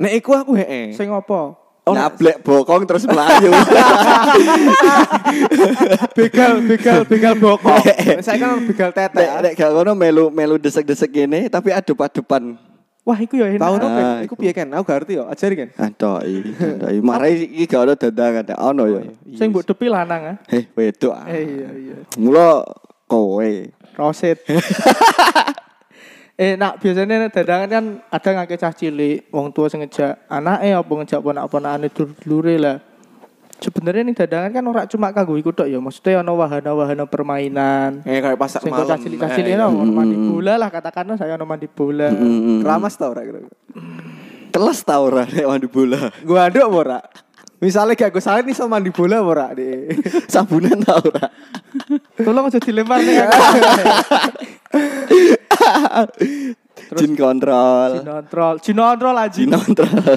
nek 0.00 0.12
iku 0.16 0.32
aku 0.32 0.56
hee 0.56 0.96
sing 0.96 1.12
apa? 1.12 1.52
Nyablek 1.86 2.42
bokong 2.42 2.82
terus 2.82 3.06
melayu. 3.06 3.54
begal 6.18 6.58
begal 6.66 7.06
begal 7.06 7.34
bokong 7.38 7.78
saya 8.18 8.42
kan 8.42 8.58
begal 8.66 8.90
tete 8.90 9.14
Nek 9.22 9.30
nek 9.38 9.52
gak 9.54 9.70
ngono 9.70 9.94
melu 9.94 10.26
melu 10.34 10.58
desek-desek 10.58 11.06
gini 11.06 11.46
tapi 11.46 11.70
adep-adepan. 11.70 12.58
Wah, 13.06 13.14
iku 13.22 13.38
ya 13.38 13.54
enak. 13.54 13.62
tahu 13.62 13.74
dong 13.78 13.92
Ah, 13.94 14.18
iku 14.18 14.34
piye 14.34 14.50
kan 14.50 14.66
aku 14.74 14.82
gak 14.82 14.98
ngerti 14.98 15.12
yo 15.14 15.30
ajari 15.30 15.54
kan 15.54 15.68
Aduh, 15.78 16.18
iki. 16.26 16.50
Marai 16.98 17.38
iki 17.46 17.64
gak 17.70 17.86
ono 17.86 17.94
dandangan 17.94 18.44
nek 18.50 18.58
ono 18.58 18.84
ya. 18.90 19.00
Sing 19.38 19.54
mbok 19.54 19.62
depi 19.62 19.86
lanang 19.86 20.22
ah. 20.26 20.36
Heh, 20.50 20.66
wedok. 20.74 21.14
ah. 21.14 21.30
Eh 21.30 21.42
iya 21.46 21.68
iya. 21.70 21.96
Mula 22.18 22.66
kowe. 23.06 23.50
Roset. 23.94 24.42
eh 26.36 26.52
nak 26.54 26.76
biasanya 26.84 27.32
dadangan 27.32 27.68
kan 27.68 27.84
ada 28.12 28.28
ngake 28.36 28.56
cah 28.60 28.72
cilik, 28.76 29.32
wong 29.32 29.56
tua 29.56 29.72
sing 29.72 29.80
ngejak 29.80 30.28
anake 30.28 30.68
apa 30.76 30.92
ngejak 30.92 31.20
ponak-ponakane 31.24 31.88
dulure 31.88 32.56
lah. 32.60 32.76
Sebenarnya 33.56 34.04
nih 34.04 34.12
dadangan 34.12 34.52
kan 34.52 34.64
ora 34.68 34.82
cuma 34.84 35.16
kanggo 35.16 35.32
iku 35.40 35.48
tok 35.48 35.64
ya, 35.72 35.80
maksudnya 35.80 36.20
ono 36.20 36.36
wahana-wahana 36.36 37.08
permainan. 37.08 38.04
eh 38.04 38.20
kayak 38.20 38.36
pasar 38.36 38.60
Sing 38.60 38.68
malam 38.68 38.84
kok 38.84 38.90
cah 38.92 38.98
cilik-cah 39.00 39.30
cilik 39.32 39.48
Eh, 39.48 39.56
ono 39.56 39.80
ono 39.80 39.92
mandi 39.96 40.16
bola 40.20 40.52
lah 40.60 40.68
katakanlah 40.68 41.16
saya 41.16 41.40
ono 41.40 41.48
mandi 41.48 41.64
bola. 41.72 42.12
Mm, 42.12 42.60
keramas 42.60 42.94
tau 43.00 43.16
ora 43.16 43.24
kira 43.24 43.40
Teles 44.52 44.80
ta 44.84 45.00
ora 45.00 45.24
nek 45.24 45.46
mandi 45.48 45.68
bola. 45.72 46.12
gua 46.20 46.52
aduk 46.52 46.68
apa 46.68 46.76
ora 46.76 46.98
misalnya 47.56 47.96
gak 47.96 48.12
gue 48.12 48.22
salah 48.22 48.44
nih 48.44 48.52
sama 48.52 48.76
mandi 48.76 48.92
bola 48.92 49.20
ora 49.20 49.52
deh 49.52 49.88
Sabunan 50.32 50.76
ta 50.82 51.00
ora. 51.00 51.26
Tolong 52.16 52.48
aja 52.48 52.60
dilempar 52.60 53.00
nih. 53.00 53.16
Jin 56.96 57.12
kontrol. 57.16 57.90
Jinontrol, 58.00 58.54
jinontrol 58.62 59.16
aja. 59.18 59.32
Jin 59.34 59.50
kontrol. 59.52 60.16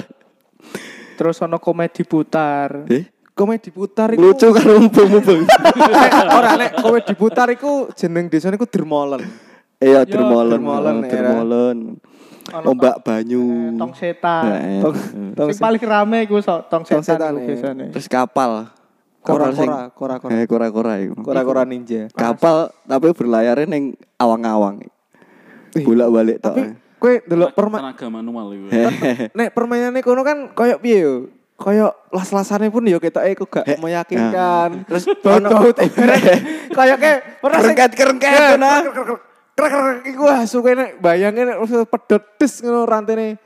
Terus 1.16 1.36
ono 1.42 1.58
komedi 1.60 2.02
putar. 2.04 2.86
Eh, 2.88 3.04
Komedi 3.30 3.72
putar 3.72 4.12
iku. 4.12 4.20
lucu 4.20 4.52
karo 4.52 4.76
mubeng-mubeng. 4.84 5.48
Ora 6.36 6.60
nek 6.60 6.76
komedi 6.76 7.12
putar 7.16 7.48
iku 7.48 7.88
jeneng 7.96 8.28
desane 8.28 8.60
iku 8.60 8.68
Dermolen. 8.68 9.24
Iya, 9.80 10.04
dermolen. 10.04 10.60
dermolen. 10.60 10.96
Dermolen. 11.08 11.78
Ombak 12.50 12.96
banyu. 13.06 13.74
Tong 13.78 13.92
setan. 13.94 14.42
Eh, 14.50 14.80
Tong, 14.82 14.94
tong 15.38 15.48
Sing 15.54 15.62
paling 15.62 15.82
rame 15.82 16.18
iku 16.26 16.42
so, 16.42 16.60
tong 16.66 16.82
Tong 16.82 17.02
setan 17.02 17.18
setan, 17.18 17.32
iku 17.34 17.40
eh. 17.40 17.46
biasane. 17.54 17.84
Terus 17.94 18.06
kapal. 18.10 18.66
Kapal 19.20 19.52
sing 19.52 19.68
kora-kora, 19.68 20.16
kora-kora. 20.18 20.30
Eh, 20.32 20.44
kora-kora 20.48 20.92
iku. 20.98 21.14
Kora-kora 21.20 21.62
ninja. 21.68 22.08
Kapal 22.10 22.72
tapi 22.84 23.12
berlayarnya 23.12 23.68
neng 23.68 23.94
awang-awang. 24.16 24.80
Bolak-balik 25.76 26.40
tok. 26.40 26.56
Tapi 26.56 26.74
kowe 27.00 27.14
delok 27.24 27.56
perma 27.56 27.80
tenaga 27.80 28.06
manual 28.12 28.52
itu. 28.52 28.68
nek 29.38 29.56
permainannya 29.56 30.00
kono 30.04 30.20
kan 30.20 30.52
koyo 30.52 30.76
piye 30.80 30.98
yo? 31.00 31.14
Koyo 31.60 31.92
las-lasane 32.08 32.72
pun 32.72 32.88
yo 32.88 32.96
ketoke 32.96 33.28
iku 33.28 33.44
gak 33.44 33.68
meyakinkan. 33.76 34.88
Terus 34.88 35.04
bau-bau 35.20 35.68
Kayak 36.76 36.96
sing- 36.96 37.20
Kerengket-kerengket, 37.44 38.32
Eh, 38.32 38.56
nah. 38.56 38.80
Krek, 39.60 39.72
krek, 40.00 40.16
wah 40.16 40.40
bayangke 40.98 41.42
nek 41.44 41.56
terus 41.60 41.84
pedot 41.84 42.22
des 42.40 42.52
ngono 42.64 42.80
rantene. 42.88 43.36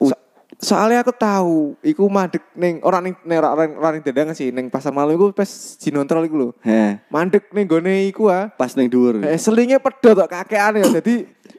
So- 0.00 0.20
soalnya 0.58 1.04
aku 1.04 1.12
tahu 1.12 1.76
iku 1.84 2.08
mandek 2.08 2.42
ning 2.56 2.80
ora 2.80 2.98
ning 3.04 3.14
nek 3.22 3.36
ora 3.38 3.48
ora- 3.54 3.76
ora 3.78 3.88
ning 3.92 4.02
dadangan 4.02 4.34
sih 4.34 4.48
ning 4.50 4.72
pasar 4.72 4.90
malam 4.90 5.14
iku 5.14 5.30
pas 5.30 5.46
jinontrol 5.76 6.24
iku 6.24 6.36
lho. 6.36 6.48
Heh, 6.64 6.98
Mandek 7.12 7.52
ning 7.52 7.68
gone 7.68 8.08
iku 8.08 8.32
ah. 8.32 8.48
pas 8.48 8.72
neng 8.72 8.88
dhuwur. 8.88 9.20
Eh 9.22 9.36
selinge 9.36 9.76
pedot 9.78 10.16
tok 10.16 10.30
kakean 10.32 10.80
ya. 10.80 10.88
Jadi 10.98 11.28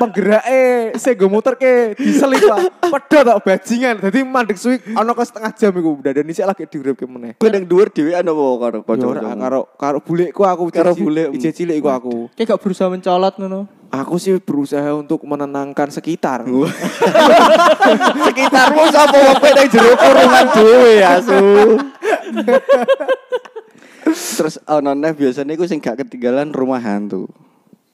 penggerake 0.00 0.96
sing 0.96 1.12
go 1.14 1.28
muterke 1.28 1.92
diselip 1.94 2.40
lah. 2.44 2.64
Pedot 2.80 3.22
tok 3.22 3.38
bajingan. 3.44 4.00
Jadi 4.00 4.24
mandek 4.24 4.56
suwi 4.56 4.80
ana 4.92 5.12
ke 5.12 5.22
setengah 5.22 5.52
jam 5.52 5.72
iku 5.72 5.90
dan 6.00 6.24
isih 6.24 6.48
lagi 6.48 6.64
diuripke 6.64 7.04
meneh. 7.04 7.36
Kowe 7.36 7.48
neng 7.48 7.68
dhuwur 7.68 7.92
dhewean 7.92 8.24
apa 8.24 8.42
karo 8.56 8.78
Ya 8.80 9.06
ora 9.06 9.20
kanca-kanca? 9.20 9.36
karo 9.36 9.60
karo 9.76 9.98
bulekku 10.00 10.42
aku 10.42 10.62
Karo 10.72 10.92
bulek. 10.94 11.36
ije 11.36 11.52
cilik 11.52 11.76
iku 11.76 11.88
aku. 11.88 12.14
Kayak 12.32 12.56
gak 12.56 12.60
berusaha 12.64 12.88
mencolot 12.88 13.34
ngono. 13.36 13.60
Aku 13.90 14.16
sih 14.16 14.38
berusaha 14.38 14.94
untuk 14.94 15.20
menenangkan 15.26 15.90
sekitar. 15.90 16.46
Sekitarmu 18.30 18.82
sapa 18.88 19.18
wong 19.18 19.36
kowe 19.36 19.50
nang 19.50 19.66
jero 19.66 19.92
kurungan 19.94 20.46
dhewe 20.54 20.94
asu. 21.02 21.42
Terus 24.38 24.56
ono 24.64 24.94
neh 24.94 25.12
biasanya 25.12 25.52
iku 25.52 25.66
sing 25.66 25.78
gak 25.78 26.00
ketinggalan 26.00 26.50
rumah 26.50 26.78
hantu. 26.78 27.26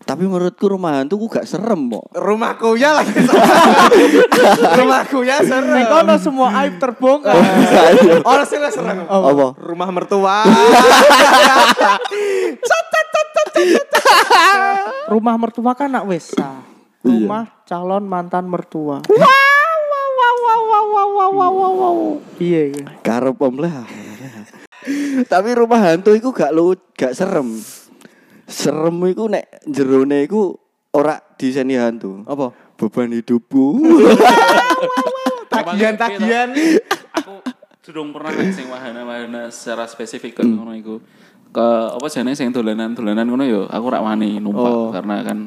Tapi 0.07 0.23
menurutku 0.23 0.71
rumah 0.71 1.03
hantu 1.03 1.19
ku 1.19 1.27
gak 1.27 1.51
serem 1.51 1.91
kok. 1.91 2.15
Rumahku 2.15 2.79
ya 2.79 2.95
lagi. 2.95 3.11
Rumahku 4.79 5.27
ya 5.27 5.43
serem. 5.43 5.83
Nek 5.83 5.91
kono 5.91 6.15
semua 6.23 6.55
aib 6.63 6.79
terbongkar. 6.79 7.35
Orang 8.23 8.47
sih 8.47 8.63
lah 8.63 8.71
serem. 8.71 9.03
Apa? 9.03 9.59
Rumah 9.59 9.89
mertua. 9.91 10.47
Rumah 15.11 15.35
mertua 15.43 15.75
kan 15.75 15.91
nak 15.91 16.07
wesa. 16.07 16.63
Rumah 17.03 17.67
calon 17.67 18.07
mantan 18.07 18.47
mertua. 18.47 19.03
Iya. 22.39 22.63
iya. 22.71 22.85
Karo 23.03 23.35
pemlah. 23.35 23.83
Tapi 25.27 25.51
rumah 25.59 25.83
hantu 25.83 26.15
iku 26.15 26.31
gak 26.31 26.55
lu 26.55 26.79
gak 26.95 27.11
serem. 27.11 27.59
Serem 28.47 28.97
iku 29.11 29.27
nek 29.27 29.67
jerone 29.67 30.23
iku 30.23 30.55
ora 30.95 31.19
diseni 31.35 31.75
hantu. 31.75 32.23
Apa? 32.25 32.55
Beban 32.79 33.11
hidupku. 33.13 33.83
Tagihan-tagihan. 35.53 36.51
Aku 37.17 37.43
durung 37.83 38.11
pernah 38.15 38.31
nek 38.31 38.51
sing 38.55 38.67
wahana-wahana 38.71 39.51
secara 39.51 39.87
spesifik 39.87 40.39
kan 40.43 40.47
ngono 40.47 40.73
iku. 40.75 41.03
Ke 41.51 41.67
apa 41.97 42.07
jane 42.11 42.37
sing 42.37 42.53
dolanan-dolanan 42.53 43.27
ngono 43.27 43.45
yo 43.47 43.61
aku 43.67 43.87
rak 43.89 44.03
wani 44.05 44.39
numpak 44.39 44.73
Oh. 44.73 44.91
karena 44.95 45.17
kan. 45.25 45.39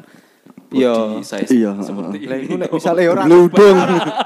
Body 0.70 1.26
size 1.26 1.50
Iya. 1.50 1.74
seperti 1.86 2.30
Lah 2.30 2.38
iku 2.38 2.54
ini. 2.54 2.62
nek 2.62 2.70
misale 2.78 3.02
ora 3.10 3.22
Gludung. 3.26 3.78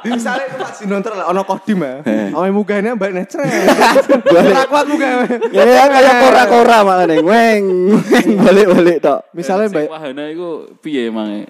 Misale 0.04 0.44
Pak 0.52 0.70
Sinonter 0.76 1.12
lah 1.16 1.32
ono 1.32 1.42
kodim 1.42 1.80
ya. 1.80 2.04
Ame 2.36 2.50
mugane 2.52 2.92
mbak 2.92 3.10
necre. 3.16 3.48
Balik. 4.34 4.52
Ora 4.52 4.64
kuat 4.68 4.84
muga. 4.86 5.08
Ya 5.50 5.84
kayak 5.88 6.14
kora-kora 6.20 6.78
malah 6.84 7.06
ning 7.08 7.24
weng. 7.24 7.64
Weng 7.96 8.28
balik-balik 8.44 9.00
tok. 9.00 9.24
Misale 9.32 9.66
sing 9.66 9.72
mbak 9.72 9.88
wahana 9.88 10.24
iku 10.28 10.68
piye 10.84 11.08
emang 11.08 11.48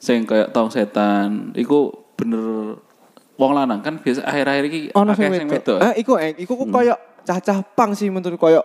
sing 0.00 0.24
kayak 0.24 0.48
tong 0.56 0.72
setan 0.72 1.52
iku 1.52 1.92
bener 2.16 2.80
wong 3.36 3.52
lanang 3.52 3.84
kan 3.84 4.00
biasa 4.00 4.24
akhir-akhir 4.24 4.64
iki 4.68 4.80
akeh 4.96 5.28
sing 5.36 5.48
wedok. 5.48 5.78
Eh, 5.80 5.92
iku 6.00 6.12
eh, 6.16 6.32
iku 6.40 6.56
kok 6.56 6.68
koyo 6.72 6.96
cacah 7.20 7.60
pang 7.76 7.92
sih 7.92 8.08
menurut 8.08 8.40
koyo 8.40 8.64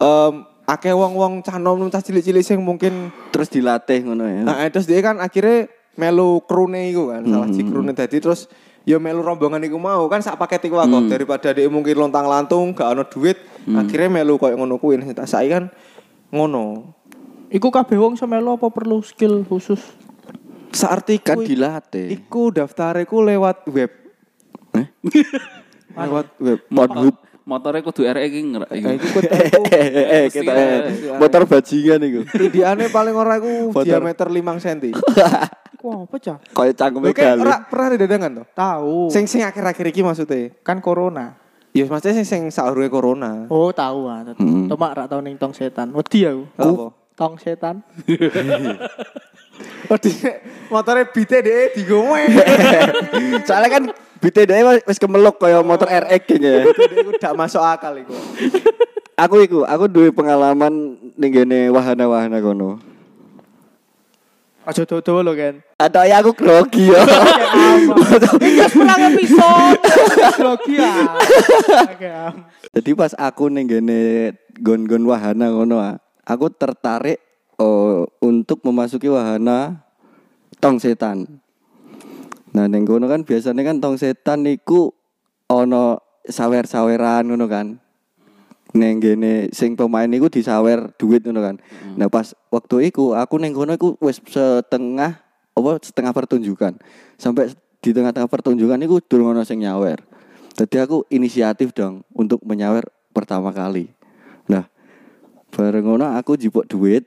em 0.00 0.53
akeh 0.64 0.92
wong-wong 0.92 1.40
cah 1.40 1.56
nom 1.56 1.76
cah 1.86 2.00
cilik-cilik 2.00 2.40
sing 2.40 2.58
mungkin 2.58 3.12
Terus 3.28 3.48
dilatih 3.48 4.00
ngono 4.02 4.24
ya. 4.24 4.40
nah, 4.42 4.56
eh, 4.60 4.68
terus 4.68 4.84
dia 4.84 4.98
kan 4.98 5.18
akhirnya 5.18 5.68
melu 5.94 6.40
krune 6.42 6.88
iku 6.88 7.12
kan, 7.12 7.22
salah 7.22 7.48
si 7.48 7.62
krune 7.62 7.92
tadi 7.92 8.18
terus 8.18 8.48
ya 8.82 8.98
melu 8.98 9.20
rombongan 9.20 9.62
iku 9.62 9.76
mau 9.76 10.04
kan 10.06 10.18
sak 10.18 10.36
paket 10.36 10.66
iku 10.66 10.76
aku 10.76 11.06
daripada 11.06 11.52
dia 11.52 11.68
mungkin 11.68 11.94
lontang 11.94 12.24
lantung 12.24 12.72
gak 12.72 12.90
ono 12.90 13.04
duit 13.04 13.38
akhirnya 13.66 14.10
melu 14.10 14.34
koyo 14.34 14.56
ngono 14.56 14.76
kuwi 14.76 14.98
tak 15.10 15.24
saiki 15.24 15.50
kan 15.50 15.64
ngono 16.28 16.92
Iku 17.46 17.70
kabeh 17.70 17.94
wong 17.94 18.18
iso 18.18 18.26
melu 18.26 18.58
apa 18.58 18.66
perlu 18.66 18.98
skill 18.98 19.46
khusus? 19.46 19.78
saartiku 20.68 21.38
Kan 21.38 21.46
dilatih. 21.46 22.10
iku 22.10 22.50
daftar 22.50 22.98
iku 22.98 23.22
lewat 23.22 23.62
web 23.70 23.94
Eh? 24.74 24.86
lewat 25.94 26.34
web 26.36 26.58
Pornhub. 26.66 27.14
Motornya 27.44 27.84
kudu 27.84 28.08
RE 28.08 28.24
iki 28.24 28.40
ngerak 28.40 28.72
Nah, 28.72 28.78
iku. 28.80 28.88
iku 28.96 29.06
kudu 29.20 29.28
Eh, 29.68 29.88
eh, 29.92 30.24
kita 30.32 30.52
eh, 30.52 30.78
motor 31.20 31.44
bajingan 31.44 32.00
iku. 32.00 32.20
Tidiane 32.24 32.88
paling 32.88 33.12
ora 33.12 33.36
iku 33.36 33.68
diameter 33.84 34.32
5 34.32 34.64
cm. 34.64 34.96
Wah, 35.84 36.08
apa 36.08 36.16
cah? 36.16 36.40
Kayak 36.40 36.74
cangkeme 36.80 37.12
Oke, 37.12 37.20
galuh. 37.20 37.44
ora 37.44 37.56
pernah 37.68 37.88
didadangan 37.92 38.30
to? 38.32 38.42
Tahu. 38.56 38.96
Sing 39.12 39.28
sing 39.28 39.44
akhir-akhir 39.44 39.92
iki 39.92 40.00
maksudnya. 40.00 40.56
kan 40.64 40.80
corona. 40.80 41.36
Ya 41.76 41.84
maksudnya 41.84 42.24
sing 42.24 42.24
sing 42.24 42.42
saurunge 42.48 42.88
corona. 42.88 43.44
Oh, 43.52 43.68
tahu 43.68 44.08
ah. 44.08 44.24
Hmm. 44.40 44.64
Tomak 44.64 44.96
rak 44.96 45.06
tau 45.12 45.20
ning 45.20 45.36
tong 45.36 45.52
setan. 45.52 45.92
Wedi 45.92 46.24
aku. 46.24 46.48
Apa? 46.56 46.86
Tong 47.12 47.36
setan. 47.36 47.84
Oh, 49.92 50.00
di 50.00 50.08
motore 50.72 51.04
bite 51.12 51.44
deh 51.44 51.76
digowe. 51.76 52.22
Soalnya 53.44 53.68
kan 53.68 53.84
Dhewe 54.30 54.80
wis 54.88 54.96
kemeluk 54.96 55.36
kaya 55.36 55.60
motor 55.60 55.90
RX 55.90 56.22
ya. 56.40 56.64
Jadi 56.70 56.94
iku 57.02 57.10
gak 57.20 57.36
masuk 57.36 57.60
akal 57.60 57.98
iku. 58.00 58.14
Aku 59.14 59.38
iku, 59.44 59.60
aku 59.62 59.86
duwe 59.86 60.10
pengalaman 60.10 60.98
ning 61.14 61.30
gene 61.30 61.70
wahana-wahana 61.70 62.42
kono. 62.42 62.82
Aja 64.64 64.88
dodo 64.88 65.20
lho 65.20 65.36
kan. 65.36 65.60
Atau 65.76 66.02
ya 66.08 66.24
aku 66.24 66.32
grogi 66.32 66.88
ya. 66.88 67.04
Iki 68.48 68.66
pulang 68.72 69.00
episode. 69.12 69.80
Grogi 70.40 70.74
ya. 70.80 70.92
Jadi 72.72 72.90
pas 72.96 73.12
aku 73.20 73.52
ning 73.52 73.68
gene 73.68 74.32
gon-gon 74.56 75.04
wahana 75.04 75.52
ngono 75.52 75.76
ah, 75.78 76.00
aku 76.24 76.48
tertarik 76.48 77.20
oh, 77.60 78.08
untuk 78.24 78.64
memasuki 78.64 79.06
wahana 79.06 79.84
tong 80.64 80.80
setan. 80.80 81.43
Nah 82.54 82.70
ning 82.70 82.86
kono 82.86 83.10
kan 83.10 83.26
biasanya 83.26 83.66
kan 83.66 83.82
tong 83.82 83.98
setan 83.98 84.46
niku 84.46 84.94
ono 85.50 85.98
sawer-saweran 86.24 87.26
ngono 87.26 87.50
kan. 87.50 87.82
Neng 88.74 88.98
gene 88.98 89.50
sing 89.54 89.74
pemain 89.74 90.06
iku 90.10 90.30
disawer 90.30 90.94
duit 90.94 91.26
ngono 91.26 91.42
kan. 91.42 91.56
Nah 91.98 92.06
pas 92.06 92.34
waktu 92.54 92.94
iku 92.94 93.18
aku 93.18 93.42
ning 93.42 93.50
kono 93.54 93.74
iku 93.74 93.98
wis 93.98 94.22
setengah 94.22 95.18
apa 95.54 95.70
setengah 95.82 96.14
pertunjukan. 96.14 96.78
Sampai 97.18 97.50
di 97.82 97.90
tengah-tengah 97.90 98.30
pertunjukan 98.30 98.78
iku 98.86 99.02
durung 99.02 99.34
ono 99.34 99.42
sing 99.42 99.60
nyawer. 99.66 100.00
Jadi 100.54 100.76
aku 100.78 101.02
inisiatif 101.10 101.74
dong 101.74 102.06
untuk 102.14 102.38
menyawer 102.46 102.86
pertama 103.10 103.50
kali. 103.50 103.90
Nah, 104.46 104.70
bareng 105.50 105.82
ngono 105.82 106.14
aku 106.14 106.38
jipuk 106.38 106.70
duit 106.70 107.02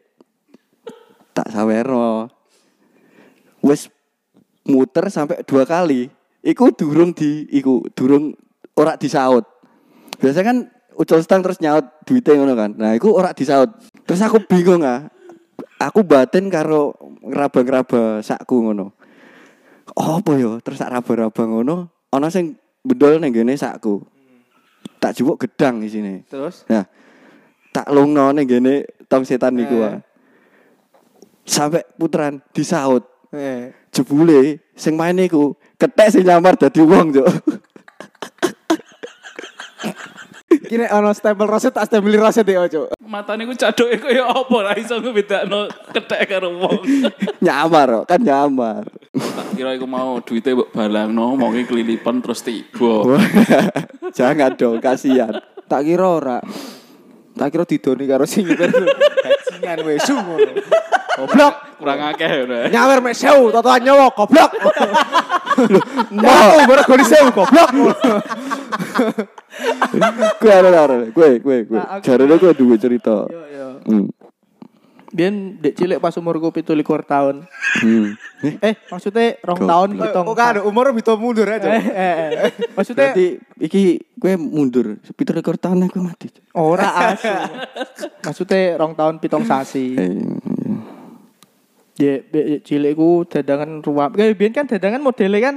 tak 1.32 1.48
sawerno. 1.56 2.28
Wis 3.64 3.88
muter 4.68 5.08
sampai 5.10 5.42
dua 5.48 5.64
kali. 5.64 6.12
Iku 6.44 6.72
durung 6.76 7.12
di 7.16 7.48
iku 7.50 7.84
durung 7.96 8.36
ora 8.78 8.94
disaut. 9.00 9.44
Biasa 10.22 10.46
kan 10.46 10.70
ucul 10.98 11.22
stang 11.22 11.46
terus 11.46 11.62
nyaut 11.62 11.86
duitnya 12.04 12.38
ngono 12.38 12.54
kan. 12.58 12.72
Nah, 12.78 12.92
iku 12.98 13.14
ora 13.14 13.32
disaut. 13.32 13.70
Terus 14.06 14.22
aku 14.22 14.44
bingung 14.46 14.86
ah. 14.86 15.10
Aku 15.78 16.02
batin 16.02 16.50
karo 16.50 16.98
ngeraba-ngeraba 17.22 18.26
sakku 18.26 18.66
ngono. 18.66 18.98
Apa 19.94 20.34
yo? 20.42 20.58
Terus 20.62 20.82
tak 20.82 20.90
raba-raba 20.90 21.44
ngono, 21.46 21.90
ana 22.10 22.34
sing 22.34 22.58
bedol 22.82 23.22
ning 23.22 23.30
gene 23.30 23.54
sakku. 23.54 24.02
Tak 24.98 25.14
jupuk 25.14 25.46
gedang 25.46 25.78
di 25.78 25.90
sini. 25.90 26.14
Terus 26.26 26.66
Nah, 26.66 26.86
tak 27.70 27.94
lungno 27.94 28.34
ning 28.34 28.50
gene 28.50 28.90
tong 29.06 29.22
setan 29.22 29.54
niku 29.54 29.86
ah. 29.86 30.02
sampai 31.46 31.86
puteran 31.96 32.42
disaut. 32.52 33.06
Eh. 33.30 33.70
Jebule 33.98 34.62
sing 34.78 34.94
main 34.94 35.18
iku 35.18 35.58
ketek 35.82 36.14
sing 36.14 36.22
nyamar 36.22 36.54
dadi 36.54 36.86
wong. 36.86 37.18
Iki 40.48 40.76
nek 40.78 40.94
ana 40.94 41.18
stempel 41.18 41.50
roset 41.50 41.74
tak 41.74 41.90
stempel 41.90 42.14
roset 42.14 42.46
ya, 42.46 42.70
Cuk. 42.70 42.94
Matane 43.02 43.50
ku 43.50 43.58
cadoke 43.58 43.98
kaya 43.98 44.30
apa 44.30 44.56
ra 44.62 44.72
iso 44.78 45.02
ngebedakno 45.02 45.66
kethek 45.96 46.30
karo 46.30 46.54
wong. 46.62 46.86
nyamar 47.46 48.06
kan 48.06 48.22
nyamar. 48.22 48.86
Tak 49.18 49.58
kira 49.58 49.74
iku 49.74 49.90
mau 49.90 50.22
duite 50.22 50.54
mbok 50.54 50.70
balangno 50.78 51.34
moke 51.34 51.66
kelilipan 51.66 52.22
terus 52.22 52.46
tiba. 52.46 53.18
Jangan 54.18 54.54
dong, 54.54 54.78
kasihan. 54.78 55.42
Tak 55.66 55.82
kira 55.84 56.06
ora. 56.06 56.40
Tak 57.38 57.48
kira 57.48 57.64
didoni 57.64 58.04
karo 58.04 58.26
sing 58.26 58.44
nyetir 58.44 58.74
bajingan 58.74 59.80
wis 59.86 60.02
su 60.02 60.14
ngono. 60.14 60.52
Goblok. 61.18 61.54
Kurang 61.78 62.00
akeh 62.10 62.30
udah. 62.44 62.70
Nyawer 62.70 63.00
mek 63.00 63.14
sewu 63.14 63.50
totoan 63.50 63.82
nyawa 63.82 64.10
goblok. 64.12 64.52
Mau 66.12 66.58
baru 66.66 66.82
goni 66.84 67.04
sewu 67.04 67.30
goblok. 67.32 67.70
Ada 70.38 70.70
ada, 70.70 70.96
gue 71.08 71.30
gue 71.40 71.58
gue. 71.66 71.78
Nah, 71.78 71.98
aku- 71.98 72.04
Jarene 72.06 72.36
gue 72.36 72.52
dua 72.54 72.76
cerita. 72.78 73.26
Yo 73.26 73.42
yo. 73.48 73.68
Hmm. 73.86 74.08
Biyen 75.08 75.58
dek 75.58 75.74
cilik 75.74 75.98
pas 75.98 76.14
umurku 76.14 76.52
17 76.52 76.78
tahun. 77.02 77.48
Hmm. 77.82 78.14
Eh, 78.38 78.54
Eh, 78.62 78.74
maksudnya 78.86 79.40
rong 79.42 79.64
tahun 79.64 79.90
hitung. 79.96 80.26
Kok 80.28 80.36
kan 80.36 80.56
umur 80.62 80.92
bisa 80.92 81.16
mundur 81.16 81.48
Eh, 81.48 81.58
aja. 81.58 81.70
eh, 81.74 81.82
eh. 81.90 82.52
Maksudnya 82.76 83.16
Berarti 83.16 83.28
iki 83.58 83.82
gue 84.14 84.34
mundur. 84.36 85.00
Sepitu 85.02 85.32
rekor 85.32 85.56
tanah 85.56 85.88
gue 85.88 86.02
mati. 86.02 86.28
Ora 86.58 86.90
asu. 87.14 87.30
Maksudnya 88.20 88.76
rong 88.76 88.94
tahun 88.94 89.22
pitung 89.22 89.46
sasi. 89.46 89.94
Ya, 91.98 92.22
be- 92.22 92.62
cilikku 92.62 93.26
dadangan 93.26 93.82
ruam. 93.82 94.10
Kayak 94.12 94.34
biyen 94.36 94.54
kan 94.54 94.66
dadangan 94.66 95.02
modelnya 95.02 95.40
kan 95.40 95.56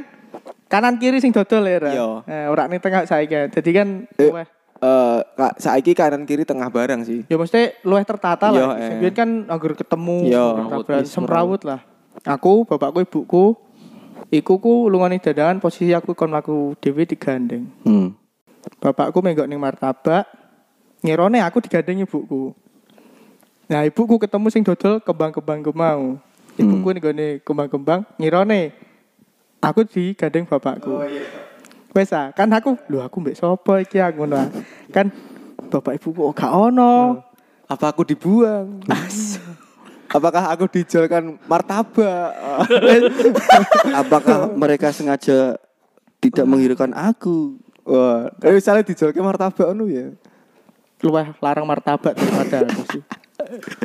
kanan 0.67 0.97
kiri 0.97 1.19
sing 1.19 1.33
dodol 1.33 1.65
ya. 1.65 1.77
Ra? 1.79 1.91
Iya. 1.91 2.09
Eh, 2.25 2.47
ora 2.47 2.65
ning 2.65 2.79
tengah 2.79 3.05
saiki. 3.05 3.49
Jadi 3.51 3.71
kan 3.71 3.89
Eh. 4.15 4.29
luweh 4.29 4.47
Eh, 4.81 5.21
kak 5.37 5.61
saiki 5.61 5.93
kanan 5.93 6.25
kiri 6.25 6.45
tengah 6.45 6.69
barang 6.69 7.05
sih. 7.05 7.29
Ya 7.29 7.37
mesti 7.37 7.77
luwih 7.83 8.01
tertata 8.03 8.49
Iya, 8.49 8.65
lah. 8.67 8.77
eh. 8.79 8.97
Biyen 8.99 9.13
kan 9.13 9.29
anggur 9.47 9.73
ketemu 9.75 10.25
Iya. 10.27 10.45
tabrakan, 10.59 11.01
Wis, 11.01 11.09
semrawut 11.11 11.61
lah. 11.63 11.81
Aku, 12.23 12.65
bapakku, 12.65 13.01
ibuku 13.01 13.45
Iku 14.31 14.57
ku 14.57 14.87
lungani 14.87 15.19
dadangan 15.19 15.59
posisi 15.59 15.91
aku 15.91 16.15
kon 16.15 16.31
mlaku 16.31 16.79
dhewe 16.79 17.03
digandeng. 17.03 17.67
hmm. 17.83 18.15
Bapakku 18.79 19.19
menggok 19.19 19.45
ning 19.45 19.59
martabak. 19.59 20.23
Ngirone 21.01 21.41
aku 21.41 21.65
digandeng 21.65 22.05
ibuku. 22.05 22.53
Nah, 23.71 23.87
ibuku 23.87 24.19
ketemu 24.21 24.47
sing 24.53 24.63
dodol 24.67 25.01
kembang-kembang 25.01 25.63
mau. 25.73 26.19
Ibuku 26.61 26.89
ning 26.93 27.03
gone 27.03 27.27
kembang-kembang 27.41 28.01
ngirone 28.21 28.75
aku 29.63 29.87
digandeng 29.87 30.45
bapakku. 30.45 31.01
Wes 31.91 32.13
ah, 32.15 32.31
kan 32.31 32.47
aku, 32.53 32.79
lho 32.87 33.03
aku 33.03 33.17
mbek 33.19 33.35
sapa 33.35 33.83
iki 33.83 33.99
aku 33.99 34.23
ngono. 34.23 34.37
ah. 34.39 34.49
Kan 34.93 35.11
bapak 35.71 35.97
ibuku 35.97 36.21
oh, 36.21 36.35
gak 36.37 36.53
ono. 36.53 37.23
Apa 37.71 37.95
aku 37.95 38.03
dibuang? 38.03 38.83
Apakah 40.15 40.51
aku 40.51 40.67
dijolkan 40.67 41.39
martabak? 41.47 42.35
Apakah 44.03 44.51
mereka 44.51 44.91
sengaja 44.91 45.55
tidak 46.19 46.45
menghiraukan 46.51 46.91
aku? 46.91 47.63
Wah, 47.87 48.27
eh 48.43 48.51
misalnya 48.51 48.83
dijolkan 48.83 49.23
martabak 49.23 49.71
anu 49.71 49.87
ya. 49.87 50.11
Luwih 51.01 51.33
larang 51.41 51.67
martabak 51.67 52.17
daripada 52.17 52.69
aku 52.69 52.83
sih. 52.93 53.03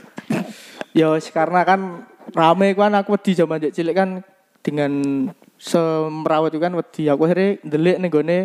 ya 0.99 1.11
karena 1.31 1.61
kan 1.63 2.07
rame 2.35 2.75
kan 2.75 2.91
aku 2.95 3.15
wedi 3.15 3.31
zaman 3.35 3.63
cilik 3.63 3.95
kan 3.95 4.09
dengan 4.65 4.91
semrawut 5.55 6.51
itu 6.51 6.59
kan 6.59 6.73
wedi 6.75 7.07
aku 7.07 7.29
akhirnya 7.29 7.61
ndelik 7.63 7.97
ning 8.01 8.11
gone 8.11 8.39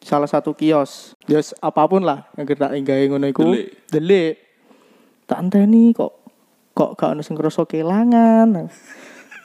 salah 0.00 0.28
satu 0.28 0.56
kios. 0.56 1.16
Ya 1.28 1.40
wis, 1.40 1.52
apa 1.60 1.84
pun 1.88 2.04
lah 2.04 2.28
yang 2.36 2.48
kita 2.48 2.72
inggahe 2.76 3.08
ngono 3.08 3.28
iku. 3.28 3.44
Ndelik. 3.44 3.68
Ndelik. 3.92 4.34
Tak 5.28 5.38
enteni 5.46 5.94
kok 5.94 6.12
kok 6.74 6.96
gak 6.96 7.12
ono 7.14 7.22
sing 7.22 7.36
ngrasa 7.36 7.62
kelangan. 7.68 8.68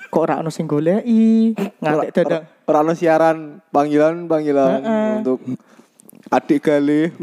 Kok 0.09 0.21
ora 0.23 0.39
ono 0.39 0.49
sing 0.49 0.65
goleki. 0.65 1.53
Ngantek 1.83 2.11
dadang 2.15 2.43
Ora 2.65 2.81
ono 2.81 2.97
siaran 2.97 3.61
panggilan-panggilan 3.69 4.81
Heeh. 4.81 5.11
untuk 5.21 5.39
adik 6.33 6.65
galih. 6.65 7.13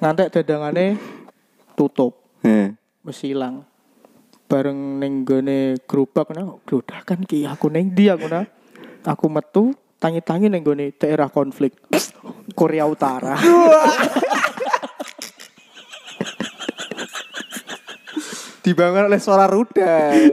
Ngantek 0.00 0.28
dadangane 0.34 0.98
tutup. 1.74 2.20
Eh. 2.44 2.72
wis 3.04 3.24
ilang. 3.24 3.64
Bareng 4.50 4.98
ning 4.98 5.24
gone 5.24 5.78
gerobak 5.86 6.34
ngono, 6.34 6.60
glodakan 6.66 7.22
ki 7.24 7.46
aku 7.46 7.70
ning 7.70 7.94
ndi 7.94 8.10
aku 8.10 8.26
nah. 8.28 8.44
Aku 9.06 9.32
metu 9.32 9.72
tangi-tangi 10.02 10.52
ning 10.52 10.60
gone 10.60 10.92
daerah 10.96 11.32
konflik 11.32 11.72
Korea 12.58 12.84
Utara. 12.84 13.38
dibangun 18.70 19.10
oleh 19.10 19.20
suara 19.20 19.50
rudal. 19.50 20.14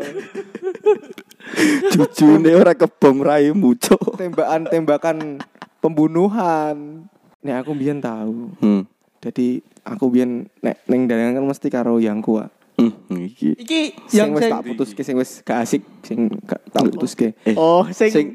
Jujune 1.96 2.52
ora 2.54 2.76
kebom 2.76 3.24
raimu, 3.24 3.74
Cuk. 3.80 4.20
Tembakan-tembakan 4.20 5.42
pembunuhan. 5.82 7.08
Nek 7.42 7.56
aku 7.64 7.72
biyen 7.74 8.04
tahu. 8.04 8.52
Hmm. 8.62 8.84
Jadi 9.28 9.60
aku 9.84 10.08
biyen 10.08 10.48
nek 10.64 10.88
ning 10.88 11.04
dalangan 11.04 11.44
kan 11.44 11.46
mesti 11.52 11.68
karo 11.68 12.00
yang 12.00 12.24
kuat. 12.24 12.48
Hmm, 12.80 12.94
iki. 13.12 13.60
Iki 13.60 13.82
Sing 14.08 14.16
yang 14.16 14.30
wis 14.32 14.48
sing 14.48 14.52
tak 14.54 14.64
putuske 14.64 15.02
sing 15.04 15.16
wis 15.20 15.32
gak 15.44 15.66
asik 15.66 15.82
sing 16.06 16.32
gak 16.48 16.62
tak 16.72 16.88
putuske. 16.88 17.36
Eh, 17.44 17.58
Oh, 17.60 17.84
sing, 17.92 18.08
sing 18.14 18.26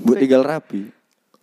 mbok 0.00 0.16
tinggal 0.16 0.40
rapi. 0.40 0.88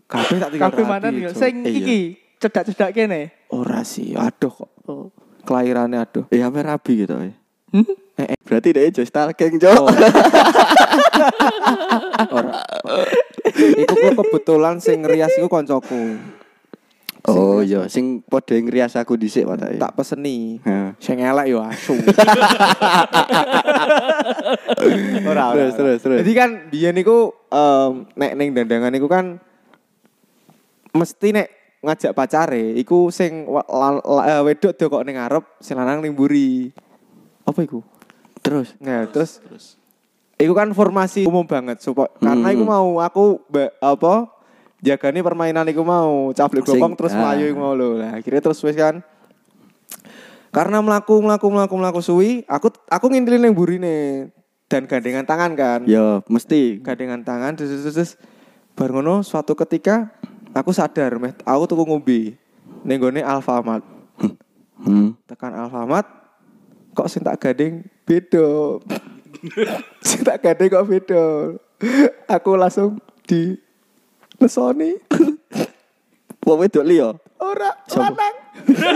Kabeh 0.09 0.41
tak 0.41 0.49
tinggal 0.55 0.71
kabeh 0.71 0.81
rapi, 0.81 0.89
mana 0.89 1.07
nih? 1.13 1.21
Cuk. 1.29 1.37
Sing 1.37 1.53
Iya. 1.61 1.77
iki 1.77 1.99
cedak-cedak 2.39 2.89
kene. 2.95 3.21
Ora 3.53 3.83
sih, 3.83 4.17
aduh 4.17 4.49
kok. 4.49 4.71
Oh. 4.87 5.11
Kelahirannya 5.45 5.99
aduh. 5.99 6.25
Eh, 6.31 6.41
apa 6.41 6.57
rapi 6.65 7.05
gitu 7.05 7.13
ya? 7.13 7.29
Hmm? 7.75 7.85
Eh, 8.17 8.33
eh. 8.33 8.37
Berarti 8.41 8.71
dia 8.73 8.89
just 8.89 9.11
stalking, 9.11 9.59
Cuk. 9.59 9.75
Ora. 12.31 12.53
Iku 13.53 13.93
ku 13.93 14.09
kebetulan 14.17 14.79
sing 14.79 15.03
ngerias 15.03 15.35
iku 15.35 15.51
koncoku. 15.51 16.17
Oh 17.27 17.59
iya, 17.59 17.91
sing 17.91 18.23
padha 18.23 18.55
ngrias 18.55 18.95
aku 18.95 19.19
dhisik 19.19 19.43
watake. 19.43 19.75
Tak 19.75 19.99
peseni. 19.99 20.63
Sing 20.95 21.19
elek 21.19 21.51
yo 21.51 21.59
asu. 21.59 21.91
ora, 25.27 25.51
Terus, 25.51 25.73
terus, 25.75 25.99
terus. 25.99 26.17
Jadi 26.23 26.31
kan 26.31 26.49
biyen 26.71 26.95
niku 26.95 27.35
em, 27.51 28.07
nek 28.15 28.31
ning 28.39 28.55
dandangan 28.55 28.91
niku 28.91 29.11
kan 29.11 29.39
mesti 30.95 31.35
nek 31.35 31.47
ngajak 31.83 32.15
pacare 32.15 32.73
iku 32.79 33.11
sing 33.13 33.45
eh, 33.45 34.41
wedok 34.41 34.73
do 34.73 34.85
kok 34.87 35.03
ning 35.03 35.19
ngarep 35.19 35.45
sing 35.59 35.75
lanang 35.75 35.99
ning 35.99 36.15
mburi. 36.15 36.71
Apa 37.43 37.63
iku? 37.63 37.83
Terus 38.39 38.71
Nah, 38.79 39.03
terus 39.07 39.43
Terus 39.43 39.75
Iku 40.37 40.53
kan 40.53 40.69
formasi 40.69 41.25
umum 41.25 41.49
banget 41.49 41.81
supaya 41.81 42.13
karena 42.21 42.53
iku 42.53 42.61
Hmm. 42.61 42.69
mau 42.69 42.87
aku 43.01 43.41
apa 43.81 44.29
jagani 44.81 45.25
permainan 45.25 45.65
iku 45.69 45.81
mau 45.81 46.29
cablek 46.33 46.65
bokong 46.65 46.93
terus 46.93 47.13
ah. 47.15 47.19
melayu 47.21 47.53
iku 47.53 47.59
mau 47.59 47.73
lho. 47.73 47.97
Lah 47.97 48.17
akhirnya 48.17 48.41
terus 48.41 48.61
wis 48.61 48.77
kan. 48.77 49.01
Karena 50.53 50.81
melaku 50.81 51.21
melaku 51.21 51.47
melaku 51.53 51.75
melaku 51.77 51.99
suwi 52.01 52.41
aku 52.47 52.73
aku 52.89 53.05
ngintilin 53.11 53.45
yang 53.45 53.55
burine 53.57 54.29
dan 54.69 54.85
gandengan 54.85 55.25
tangan 55.25 55.51
kan. 55.57 55.79
Ya 55.85 56.21
mesti. 56.29 56.81
Gandengan 56.81 57.21
tangan 57.25 57.57
terus 57.57 57.73
terus, 57.73 57.83
terus, 57.83 57.95
terus 57.95 58.11
bar 58.77 58.93
ngono 58.93 59.25
suatu 59.25 59.57
ketika 59.57 60.13
aku 60.53 60.69
sadar 60.69 61.17
meh 61.17 61.33
aku 61.41 61.65
tuku 61.65 61.83
ngombe 61.85 62.21
ning 62.85 62.97
gone 63.01 63.21
Alfamart. 63.25 63.83
Hmm. 64.77 65.17
tekan 65.25 65.57
Alfamart 65.57 66.05
kok 66.93 67.09
sing 67.09 67.25
tak 67.25 67.41
gandeng 67.41 67.85
beda. 68.05 68.77
Sing 70.07 70.25
tak 70.25 70.41
gandeng 70.41 70.69
kok 70.69 70.87
beda. 70.89 71.23
Aku 72.25 72.57
langsung 72.57 72.97
di 73.29 73.66
lesoni 74.37 74.93
Wong 76.47 76.57
wedok 76.63 76.85
liya. 76.87 77.11
ora 77.37 77.75
lanang 77.85 78.33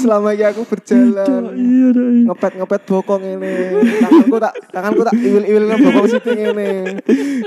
selama 0.00 0.32
ini 0.32 0.48
aku 0.48 0.64
berjalan 0.64 1.52
ngepet 2.24 2.52
ngepet 2.56 2.82
bokong 2.88 3.20
ini 3.20 3.52
tanganku 4.00 4.36
tak 4.40 4.54
tanganku 4.72 5.02
tak 5.04 5.12
iwil 5.20 5.44
iwil 5.44 5.64
bokong 5.68 6.08
situ 6.08 6.30
ini 6.32 6.68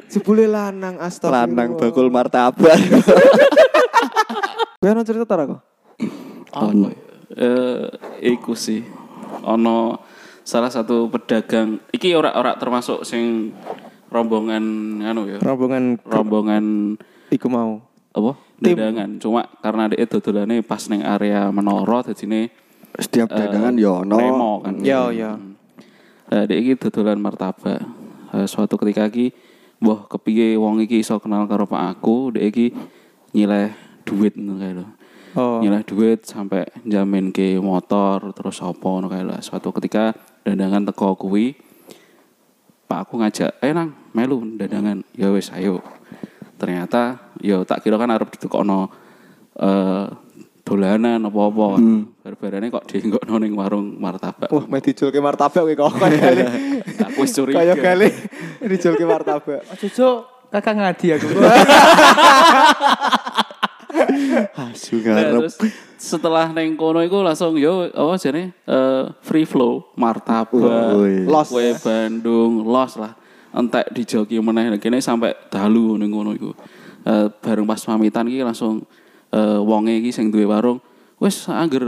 jebule 0.05 0.45
lanang 0.45 1.01
astagfirullah 1.01 1.49
Lanang 1.49 1.69
bakul 1.81 2.07
martabak. 2.13 2.77
gue 4.81 4.89
ono 4.89 5.01
cerita 5.01 5.25
tar 5.25 5.45
aku 5.45 5.57
ya? 6.53 6.93
Eh, 7.31 7.85
iku 8.33 8.53
sih. 8.53 8.81
Ono 9.45 9.97
salah 10.43 10.71
satu 10.71 11.07
pedagang. 11.11 11.81
Iki 11.93 12.13
ora 12.17 12.33
ora 12.35 12.57
termasuk 12.57 13.05
sing 13.07 13.53
rombongan 14.11 14.63
anu 15.01 15.25
ya. 15.29 15.39
rombongan 15.39 16.01
Rombongan 16.03 16.65
iku 17.31 17.47
mau 17.47 17.79
apa? 18.11 18.31
Dagangan. 18.61 19.17
Cuma 19.17 19.47
karena 19.63 19.89
dia 19.89 20.05
dodolane 20.05 20.61
pas 20.61 20.85
neng 20.91 21.01
area 21.01 21.49
menara 21.49 22.05
dadine 22.05 22.51
Setiap 22.91 23.31
dagangan 23.31 23.79
yo 23.79 24.03
ono. 24.03 24.17
Nemo 24.19 24.51
kan. 24.59 24.75
Iya, 24.83 25.01
iya. 25.15 25.31
Nah, 26.31 26.43
dek 26.43 26.59
iki 26.59 26.73
dodolan 26.75 27.23
martabak. 27.23 27.79
Eh, 28.35 28.47
suatu 28.47 28.75
ketika 28.79 29.07
iki 29.07 29.31
wah 29.79 30.07
kepiye 30.07 30.59
wong 30.59 30.83
iki 30.83 30.99
iso 30.99 31.19
kenal 31.23 31.47
karo 31.47 31.63
Pak 31.67 31.99
aku, 31.99 32.35
dek 32.35 32.45
iki 32.51 32.75
nyileh 33.31 33.71
duit 34.03 34.35
ngono 34.35 34.59
kae 34.59 34.71
lho. 34.75 34.85
Oh. 35.39 35.63
Nyileh 35.63 35.87
duit 35.87 36.27
sampai 36.27 36.67
jamin 36.83 37.31
ke 37.31 37.55
motor 37.63 38.35
terus 38.35 38.59
apa 38.59 38.83
ngono 38.83 39.07
kae 39.07 39.23
lho. 39.23 39.35
Suatu 39.39 39.71
ketika 39.71 40.11
dandangan 40.41 40.89
teko 40.89 41.15
kuwi 41.15 41.53
Pak 42.85 43.07
aku 43.07 43.23
ngajak, 43.23 43.55
"Eh 43.63 43.71
nang, 43.71 43.95
melu 44.11 44.43
dandangan." 44.59 44.99
Ya 45.15 45.31
wis 45.31 45.47
ayo. 45.55 45.79
Ternyata 46.59 47.31
ya 47.39 47.63
tak 47.63 47.81
kira 47.81 47.95
kan 47.95 48.11
arep 48.11 48.27
ditekono 48.35 48.91
eh 49.55 50.05
dolanan 50.61 51.23
apa-apa. 51.23 51.79
Bar-barane 52.21 52.67
kok 52.67 52.85
dienggokno 52.85 53.39
ning 53.39 53.55
warung 53.55 53.95
martabak. 53.95 54.51
Wah, 54.51 54.67
meh 54.67 54.83
dijulke 54.83 55.23
martabak 55.23 55.63
kowe 55.63 55.73
kok 55.73 55.91
kali. 55.97 56.43
Aku 57.07 57.23
wis 57.23 57.31
curiga. 57.31 57.63
Kayak 57.63 57.77
kali 57.79 58.07
dijulke 58.67 59.07
martabak. 59.07 59.63
Ojo 59.71 59.87
cuk, 59.87 60.15
kakak 60.51 60.75
ngadi 60.75 61.07
aku. 61.15 61.27
Asu 64.55 64.99
Nah, 65.01 65.03
ngarep. 65.15 65.31
terus 65.47 65.55
setelah 66.01 66.49
neng 66.49 66.73
kono 66.73 66.97
iku 66.99 67.21
langsung 67.21 67.53
yo 67.55 67.85
apa 67.85 68.17
jane 68.17 68.57
eh, 68.65 69.03
free 69.21 69.45
flow 69.45 69.85
martabak 69.93 70.49
Woi. 70.97 71.29
Los. 71.29 71.53
kue 71.53 71.77
Bandung 71.77 72.65
los 72.65 72.97
lah 72.97 73.13
entek 73.53 73.93
dijoki 73.93 74.41
meneh 74.41 74.81
kene 74.81 74.97
sampai 74.97 75.37
dalu 75.47 76.01
ning 76.01 76.09
kono 76.09 76.33
iku 76.33 76.51
Eh, 77.01 77.33
bareng 77.41 77.65
pas 77.65 77.81
pamitan 77.81 78.29
iki 78.29 78.45
langsung 78.45 78.85
eh, 79.33 79.57
wonge 79.57 79.89
iki 79.97 80.13
sing 80.13 80.29
duwe 80.29 80.45
warung 80.45 80.77
wis 81.17 81.49
angger 81.49 81.81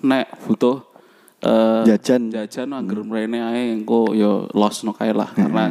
nek 0.00 0.32
butuh 0.48 0.80
eh, 1.44 1.84
Jajan. 1.84 2.32
jajan 2.32 2.72
angger 2.72 3.04
mrene 3.04 3.36
ae 3.36 3.76
engko 3.76 4.16
yo 4.16 4.48
losno 4.56 4.96
kae 4.96 5.12
lah 5.12 5.28
karena 5.28 5.68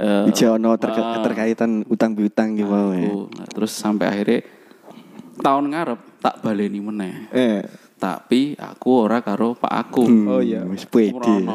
eh, 0.00 0.28
Ija 0.32 0.56
ono 0.56 0.72
terka- 0.80 1.04
ah, 1.04 1.20
keterkaitan 1.20 1.84
utang 1.92 2.16
piutang 2.16 2.56
gitu 2.56 2.72
ya. 2.72 3.04
aku. 3.04 3.28
Nah, 3.36 3.46
terus 3.52 3.76
sampai 3.76 4.08
akhirnya 4.08 4.40
tahun 5.40 5.64
ngarep 5.72 6.00
tak 6.20 6.34
baleni 6.44 6.80
meneh. 6.82 7.14
Eh, 7.32 7.62
Tapi 8.02 8.58
aku 8.58 9.06
ora 9.06 9.22
karo 9.22 9.54
Pak 9.54 9.70
aku. 9.70 10.02
Oh 10.26 10.42
iya. 10.42 10.66
Wis 10.66 10.82
pede. 10.90 11.46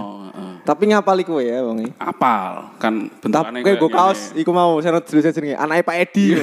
Tapi 0.64 0.92
ngapali 0.92 1.24
kowe 1.24 1.40
ya 1.40 1.64
wong 1.64 1.80
iki. 1.84 1.92
Apal 1.96 2.76
kan 2.80 3.08
bentukane 3.20 3.64
Tapi 3.64 3.68
kowe 3.68 3.74
go 3.84 3.88
kaos 3.92 4.32
iku 4.36 4.52
mau 4.52 4.80
seno 4.84 5.00
tulisan 5.04 5.32
jenenge 5.36 5.56
anake 5.60 5.84
Pak 5.84 5.96
Edi. 6.08 6.36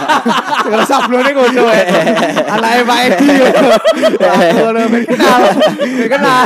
Sing 0.66 0.72
sablone 0.86 1.30
ngono 1.30 1.62
wae. 1.66 1.82
Anake 2.46 2.82
Pak 2.86 2.98
Edi. 3.06 3.28
Ngono 4.58 4.80
ben 4.94 5.02
kenal. 5.06 5.42
Ben 5.78 6.08
kenal. 6.10 6.42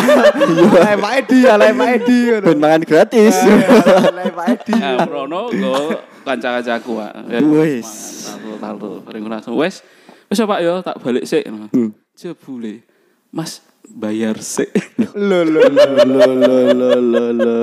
Anake 0.77 0.97
Pak 1.01 1.13
Edi, 1.21 1.39
anake 1.45 1.73
Pak 1.73 1.89
Edi 2.01 2.19
ngono. 2.29 2.47
Ben 2.49 2.59
mangan 2.61 2.83
gratis. 2.85 3.35
Anake 3.45 4.33
Pak 4.33 4.47
Edi. 4.61 4.75
Nah, 4.77 5.05
Rono 5.09 5.41
go 5.53 5.77
kanca-kancaku 6.25 6.91
Pak. 7.01 7.13
Ya, 7.33 7.41
Wis. 7.41 7.89
Satu 8.29 8.61
tahu 8.61 9.01
ring 9.09 9.25
langsung 9.25 9.57
wes. 9.57 9.81
Wes 10.27 10.43
ya, 10.43 10.47
Pak 10.47 10.61
yo 10.63 10.73
tak 10.83 10.99
balik 10.99 11.25
sik. 11.25 11.47
Hmm. 11.47 11.95
Jebule. 12.19 12.83
Mas 13.31 13.63
bayar 13.87 14.43
sik. 14.43 14.75
Lo 15.15 15.47
lo 15.47 15.63
lo. 15.71 15.85
Lo 16.03 16.27
lo 16.35 16.59
lo 16.75 16.91
lo 16.99 17.25
lo. 17.31 17.57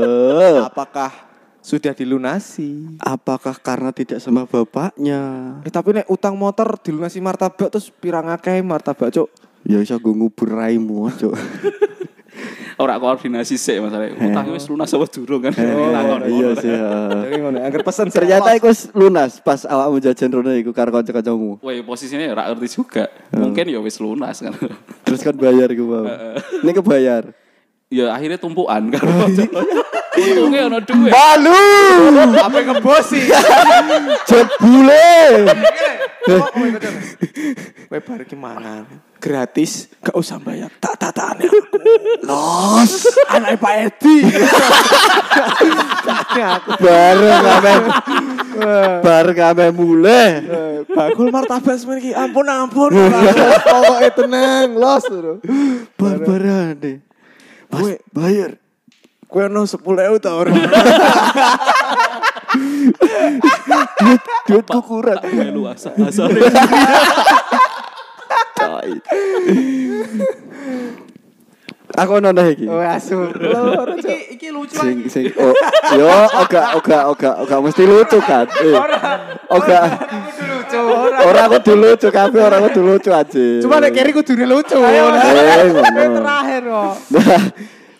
Apakah 0.64 1.12
sudah 1.64 1.92
dilunasi? 1.92 3.00
Apakah 3.04 3.56
karena 3.60 3.92
tidak 3.92 4.24
sama 4.24 4.48
bapaknya? 4.48 5.60
Eh 5.68 5.72
tapi 5.72 5.96
nek 5.96 6.08
utang 6.08 6.40
motor 6.40 6.80
dilunasi 6.80 7.20
martabak 7.20 7.72
terus 7.72 7.92
pirang 7.92 8.32
akeh 8.32 8.64
martabak, 8.64 9.12
Cuk. 9.12 9.28
Ya 9.64 9.80
iso 9.80 9.96
gue 9.96 10.12
ngubur 10.12 10.60
raimu, 10.60 11.08
Cuk. 11.12 11.36
Ora 12.82 12.98
koordinasi 12.98 13.56
sik 13.60 13.78
masalahnya. 13.84 14.18
Utang 14.18 14.50
wis 14.54 14.66
lunas 14.66 14.90
apa 14.90 15.06
durung 15.12 15.42
kan? 15.46 15.54
Takon. 15.54 16.22
Iya 16.26 16.50
sih. 16.58 16.72
ya. 16.74 16.90
Jadi 17.30 17.36
ngono, 17.38 17.58
anggar 17.62 17.82
pesen 17.86 18.10
Ternyata 18.10 18.50
iku 18.58 18.68
wis 18.74 18.90
lunas 18.98 19.38
pas 19.44 19.62
awakmu 19.68 20.02
jajan 20.02 20.30
rono 20.34 20.52
iku 20.58 20.74
karo 20.74 20.90
kanca-kancamu. 20.90 21.62
Wah, 21.62 21.74
posisinya 21.86 22.26
ya 22.26 22.34
ora 22.34 22.50
ngerti 22.50 22.68
juga. 22.74 23.12
Mungkin 23.30 23.70
ya 23.70 23.80
wis 23.84 24.02
lunas 24.02 24.42
kan. 24.42 24.54
Terus 25.06 25.22
kan 25.22 25.36
bayar 25.38 25.70
iku 25.70 25.84
mau. 25.86 26.06
Ini 26.66 26.72
kebayar. 26.74 27.43
Ya 27.94 28.18
akhirnya 28.18 28.42
tumpuan 28.42 28.90
kan. 28.90 29.06
Untungnya 30.14 30.70
ono 30.70 30.80
duit. 30.82 31.14
Malu. 31.14 31.54
apa 32.42 32.58
ngebosi? 32.58 33.22
Jebule. 34.26 35.14
Kowe 37.90 38.00
bar 38.02 38.20
iki 38.26 38.34
mangan 38.34 38.90
gratis, 39.24 39.88
gak 40.04 40.20
usah 40.20 40.36
bayar. 40.42 40.68
Tak 40.84 41.00
tatane 41.00 41.48
aku. 41.48 41.80
Los. 42.28 43.08
Anake 43.32 43.56
Pak 43.56 43.74
Edi. 43.88 44.16
aku 46.44 46.70
Bareng 46.84 47.40
kabeh. 47.40 47.76
Bareng 49.00 49.38
kabeh 49.38 49.70
mulai. 49.72 50.44
Eh, 50.44 50.78
bakul 50.92 51.32
martabak 51.32 51.80
semen 51.80 52.04
iki. 52.04 52.12
Ampun 52.12 52.52
ampun. 52.52 52.92
Pokoke 53.72 54.10
tenang, 54.12 54.76
los. 54.76 55.08
Lho. 57.74 57.82
Barbaran 57.82 57.82
deh. 57.82 57.82
Mas, 57.98 57.98
bayar. 58.14 58.62
Kowe 59.28 59.44
ono 59.50 59.66
10.000 59.66 60.22
ta 60.22 60.38
ora? 60.38 60.54
Duitku 64.46 64.80
kurang. 64.86 65.26
Melu 65.34 65.66
asa-asa. 65.66 66.30
Tai. 68.54 68.94
Aku 71.94 72.18
nonton 72.18 72.50
iki. 72.50 72.66
Oh, 72.66 72.82
asu. 72.82 73.30
iki 74.02 74.18
iki 74.34 74.48
lucu 74.50 74.74
Sing 74.74 75.06
sing 75.06 75.30
oh, 75.38 75.54
yo 75.94 76.10
oga 76.42 76.74
oga 76.74 76.98
oga 77.14 77.30
oga 77.46 77.56
mesti 77.62 77.86
lucu 77.86 78.18
kan. 78.18 78.50
Eh. 78.50 78.74
Oga. 79.54 79.80
lucu. 80.42 80.82
Ora 81.22 81.42
aku 81.46 81.58
dulu 81.62 81.94
lucu 81.94 82.08
kabeh 82.10 82.42
ora 82.42 82.58
aku 82.58 82.70
dulu 82.74 82.98
lucu 82.98 83.14
aja. 83.14 83.46
Cuma 83.62 83.78
nek 83.78 83.94
kiri 83.94 84.10
kudune 84.10 84.46
lucu. 84.50 84.74
Eh, 84.74 84.90
ngono. 84.90 85.18
terakhir 86.18 86.62
kok. 86.66 86.94
Nah, 87.14 87.42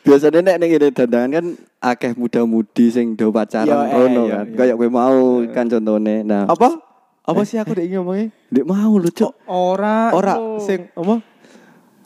biasanya 0.02 0.40
nek 0.42 0.56
ning 0.58 0.70
ngene 0.74 0.88
dandangan 0.90 1.30
kan 1.30 1.46
akeh 1.84 2.12
muda-mudi 2.18 2.90
sing 2.90 3.14
do 3.14 3.30
Yo, 3.30 3.36
pacaran 3.36 3.78
eh, 3.88 3.94
rono 3.94 4.22
yo, 4.26 4.34
kan. 4.34 4.46
Kayak 4.58 4.76
kowe 4.82 4.90
mau 4.90 5.46
kan 5.54 5.66
contone. 5.70 6.26
Nah, 6.26 6.50
Apa? 6.50 6.82
Apa 7.24 7.48
sih 7.48 7.56
aku 7.56 7.72
dek 7.78 7.88
ngomongnya? 7.88 8.36
Ndek 8.52 8.66
mau 8.68 8.94
lucu. 9.00 9.30
Ora 9.48 10.12
Ora 10.12 10.36
sing 10.60 10.92
apa? 10.92 11.33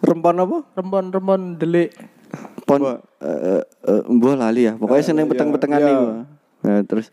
Rempon 0.01 0.37
apa? 0.37 0.57
rembon-rembon 0.77 1.41
delik. 1.57 1.89
Pon 2.67 2.83
eh 2.83 2.99
eh, 3.23 3.63
eh, 3.63 4.01
mbah 4.11 4.35
lali 4.37 4.67
ya. 4.69 4.73
Pokoknya 4.77 5.03
seneng 5.03 5.25
iya, 5.25 5.31
peteng-petengan 5.33 5.79
iya. 5.81 5.97
Nah, 6.67 6.81
terus 6.85 7.09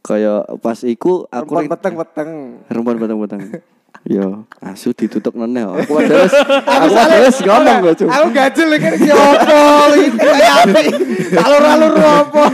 kayak 0.00 0.48
pas 0.62 0.78
iku 0.82 1.28
aku 1.30 1.52
Rempon 1.54 1.70
peteng-peteng. 1.70 2.30
Rempon 2.66 2.96
peteng-peteng. 2.98 3.42
Yo, 4.06 4.46
asu 4.62 4.94
ditutup 4.94 5.34
nene. 5.34 5.66
Aku 5.66 5.98
ades, 5.98 6.30
aku 6.62 6.94
ades 6.94 7.36
ngomong 7.42 7.76
gue 7.82 7.92
cuy. 8.04 8.06
Aku 8.06 8.28
gajel 8.30 8.70
kan 8.78 8.92
iki 8.94 9.10
opo 9.10 9.58
iki 9.98 10.18
kayak 10.20 10.54
apa? 10.62 10.80
Alur-alur 11.42 11.94
apa? 11.98 12.44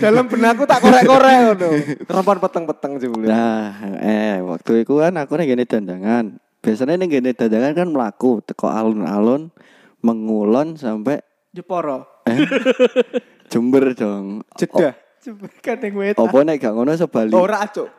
Dalam 0.00 0.24
benakku 0.24 0.64
tak 0.64 0.80
korek-korek 0.80 1.36
ngono. 1.52 1.68
Rempon 2.08 2.38
peteng-peteng 2.40 2.92
jebule. 2.96 3.28
Nah, 3.28 3.76
eh 4.00 4.40
waktu 4.40 4.88
itu 4.88 4.94
kan 4.96 5.12
aku 5.20 5.36
nih 5.36 5.52
gini 5.52 5.64
dandangan. 5.68 6.40
Biasanya 6.62 6.94
nih 6.94 7.18
gini 7.18 7.30
dandangan 7.34 7.74
kan 7.74 7.88
melaku 7.90 8.38
teko 8.46 8.70
alun-alun 8.70 9.50
mengulon 9.98 10.78
sampai 10.78 11.18
Jeporo. 11.50 12.22
Jember 13.52 13.92
dong. 13.98 14.46
Jeda. 14.54 14.94
Jember 15.20 15.50
kan 15.58 15.76
yang 15.82 15.94
wet. 15.98 16.16
Apa 16.16 16.38
nek 16.46 16.56
gak 16.62 16.72
ngono 16.72 16.94
sebalik 16.94 17.34
Ora, 17.34 17.66
Cuk. 17.66 17.90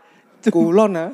Kulon 0.48 0.96
ah. 0.96 1.12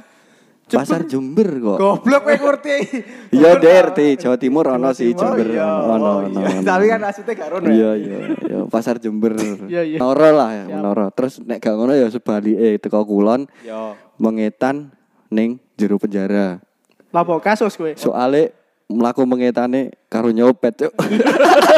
pasar 0.70 1.10
Jember 1.10 1.50
kok. 1.58 1.78
Goblok 1.82 2.22
kowe 2.22 2.38
ngerti. 2.38 2.78
Iya 3.38 3.58
DRT 3.58 4.22
Jawa 4.22 4.38
Timur 4.38 4.70
ono 4.70 4.94
sih 4.94 5.18
Jember 5.18 5.50
iya. 5.50 5.66
ono 5.66 5.90
Oh, 5.90 6.18
ono. 6.30 6.40
iya. 6.40 6.62
ono. 6.62 6.66
Tapi 6.70 6.86
kan 6.86 7.02
asite 7.10 7.32
gak 7.34 7.50
rono. 7.50 7.66
ya? 7.66 7.74
Iya 7.74 7.92
iya 7.98 8.18
iya 8.46 8.60
pasar 8.70 9.02
Jember. 9.02 9.34
Iya, 9.66 9.82
iya. 9.84 9.98
Noro 9.98 10.30
lah 10.30 10.54
ya, 10.54 10.66
Noro. 10.78 11.10
Terus 11.18 11.42
nek 11.42 11.58
gak 11.66 11.74
ngono 11.74 11.98
ya 11.98 12.14
sebalike 12.14 12.78
teko 12.78 13.02
kulon 13.10 13.50
Yo. 13.66 13.98
mengetan 14.22 14.94
ning 15.34 15.58
jero 15.76 15.98
penjara. 15.98 16.62
Lapo 17.10 17.42
kasus 17.42 17.74
kowe. 17.74 17.90
Soale 17.98 18.54
melaku 18.90 19.26
mengetane 19.26 19.94
karo 20.10 20.34
nyopet 20.34 20.86
cuk. 20.86 20.94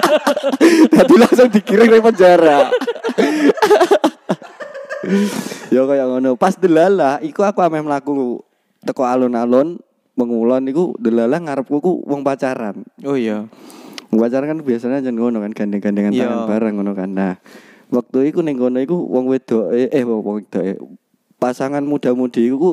Tadi 0.96 1.14
langsung 1.16 1.52
dikirim 1.52 1.88
ke 1.88 2.04
penjara. 2.04 2.68
ya 5.74 5.82
kayak 5.88 6.06
ngono. 6.08 6.36
Pas 6.36 6.56
delala 6.56 7.20
iku 7.24 7.44
aku 7.44 7.60
ameh 7.64 7.84
mlaku 7.84 8.44
teko 8.84 9.08
alun-alun 9.08 9.80
mengulon 10.20 10.68
iku 10.68 10.96
delala 11.00 11.40
ngarepku 11.40 11.80
ku 11.80 11.92
wong 12.04 12.24
pacaran. 12.24 12.84
Oh 13.08 13.16
iya. 13.16 13.48
Wong 14.12 14.20
pacaran 14.20 14.52
kan 14.52 14.60
biasanya 14.60 15.00
jan 15.00 15.16
ngono 15.16 15.40
kan 15.40 15.52
gandeng-gandengan 15.56 16.12
Iya. 16.12 16.28
tangan 16.28 16.48
bareng 16.48 16.74
ngono 16.80 16.92
kan. 16.92 17.10
Nah, 17.12 17.34
waktu 17.88 18.32
iku 18.32 18.44
ning 18.44 18.60
kono 18.60 18.80
iku 18.84 18.96
wong 18.96 19.32
wedok 19.32 19.72
eh 19.72 20.04
wong 20.04 20.20
wong 20.24 20.36
wedok 20.44 20.64
pasangan 21.42 21.82
muda-mudi 21.82 22.52
iku 22.52 22.58
ku 22.60 22.72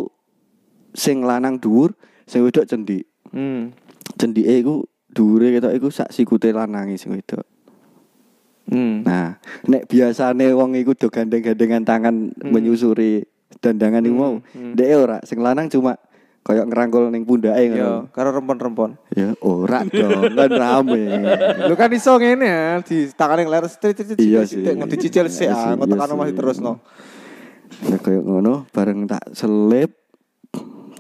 sing 0.93 1.25
lanang 1.25 1.63
dhuwur, 1.63 1.95
sing 2.29 2.45
wedok 2.45 2.69
cendik. 2.69 3.09
Hmm. 3.29 3.77
cendike 4.17 4.65
iku 4.65 4.89
dure 5.13 5.53
ketok 5.53 5.77
iku 5.77 5.89
sak 5.93 6.13
sikute 6.13 6.49
lanange 6.53 6.97
sing 6.97 7.13
wedok. 7.13 7.45
Hmm. 8.69 9.01
Nah, 9.01 9.41
nek 9.65 9.89
biasane 9.89 10.53
wong 10.53 10.77
iku 10.77 10.93
do 10.93 11.09
gandeng-gandengan 11.09 11.89
tangan 11.89 12.37
menyusuri 12.45 13.25
dandangan 13.65 14.05
iku 14.05 14.17
mau. 14.17 14.35
Dek 14.77 14.89
ora, 14.93 15.19
sing 15.25 15.41
lanang 15.41 15.73
cuma 15.73 15.97
koyo 16.45 16.65
ngerangkul 16.65 17.13
ning 17.13 17.29
pundake 17.29 17.69
ngono. 17.69 18.09
karo 18.13 18.33
rempon-rempon. 18.33 18.97
Ya 19.13 19.37
ora 19.45 19.85
dong, 19.85 20.33
kan 20.33 20.51
rame. 20.53 21.01
Lu 21.69 21.75
kan 21.77 21.93
iso 21.93 22.17
ngene 22.17 22.45
ya, 22.49 22.81
di 22.81 23.09
tangan 23.13 23.45
yang 23.45 23.53
leres 23.53 23.77
trit 23.77 23.97
Iya 24.17 24.45
trit 24.45 24.49
sih. 24.49 24.65
trit 24.65 24.77
ngerti 24.77 24.97
cicil 24.97 25.27
sih, 25.29 25.49
Iya 25.49 25.57
ah, 25.57 25.77
iya 25.77 25.85
tekan 25.85 26.09
sih. 26.09 26.17
masih 26.17 26.35
terus 26.37 26.57
no. 26.61 26.81
Nek 27.89 28.01
koyo 28.01 28.21
ngono 28.25 28.65
bareng 28.73 29.05
tak 29.05 29.33
selip 29.37 29.93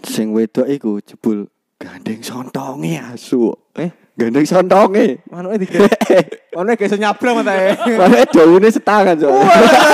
sing 0.04 0.34
wedok 0.36 0.68
iku 0.68 1.00
jebul 1.02 1.48
gandeng 1.78 2.22
sontonge 2.22 2.98
asu. 2.98 3.54
Eh, 3.78 3.90
gandeng 4.18 4.46
sontonge. 4.46 5.22
Manuke 5.30 5.56
dikene. 5.62 5.88
Manuke 6.54 6.86
geso 6.86 6.96
nyabrang 6.98 7.42
ta. 7.46 7.54
Eh. 7.54 7.74
Manuke 7.98 8.26
dawune 8.34 8.68
setangan 8.70 9.16
so. 9.18 9.30
Ha 9.30 9.48
ha 9.48 9.90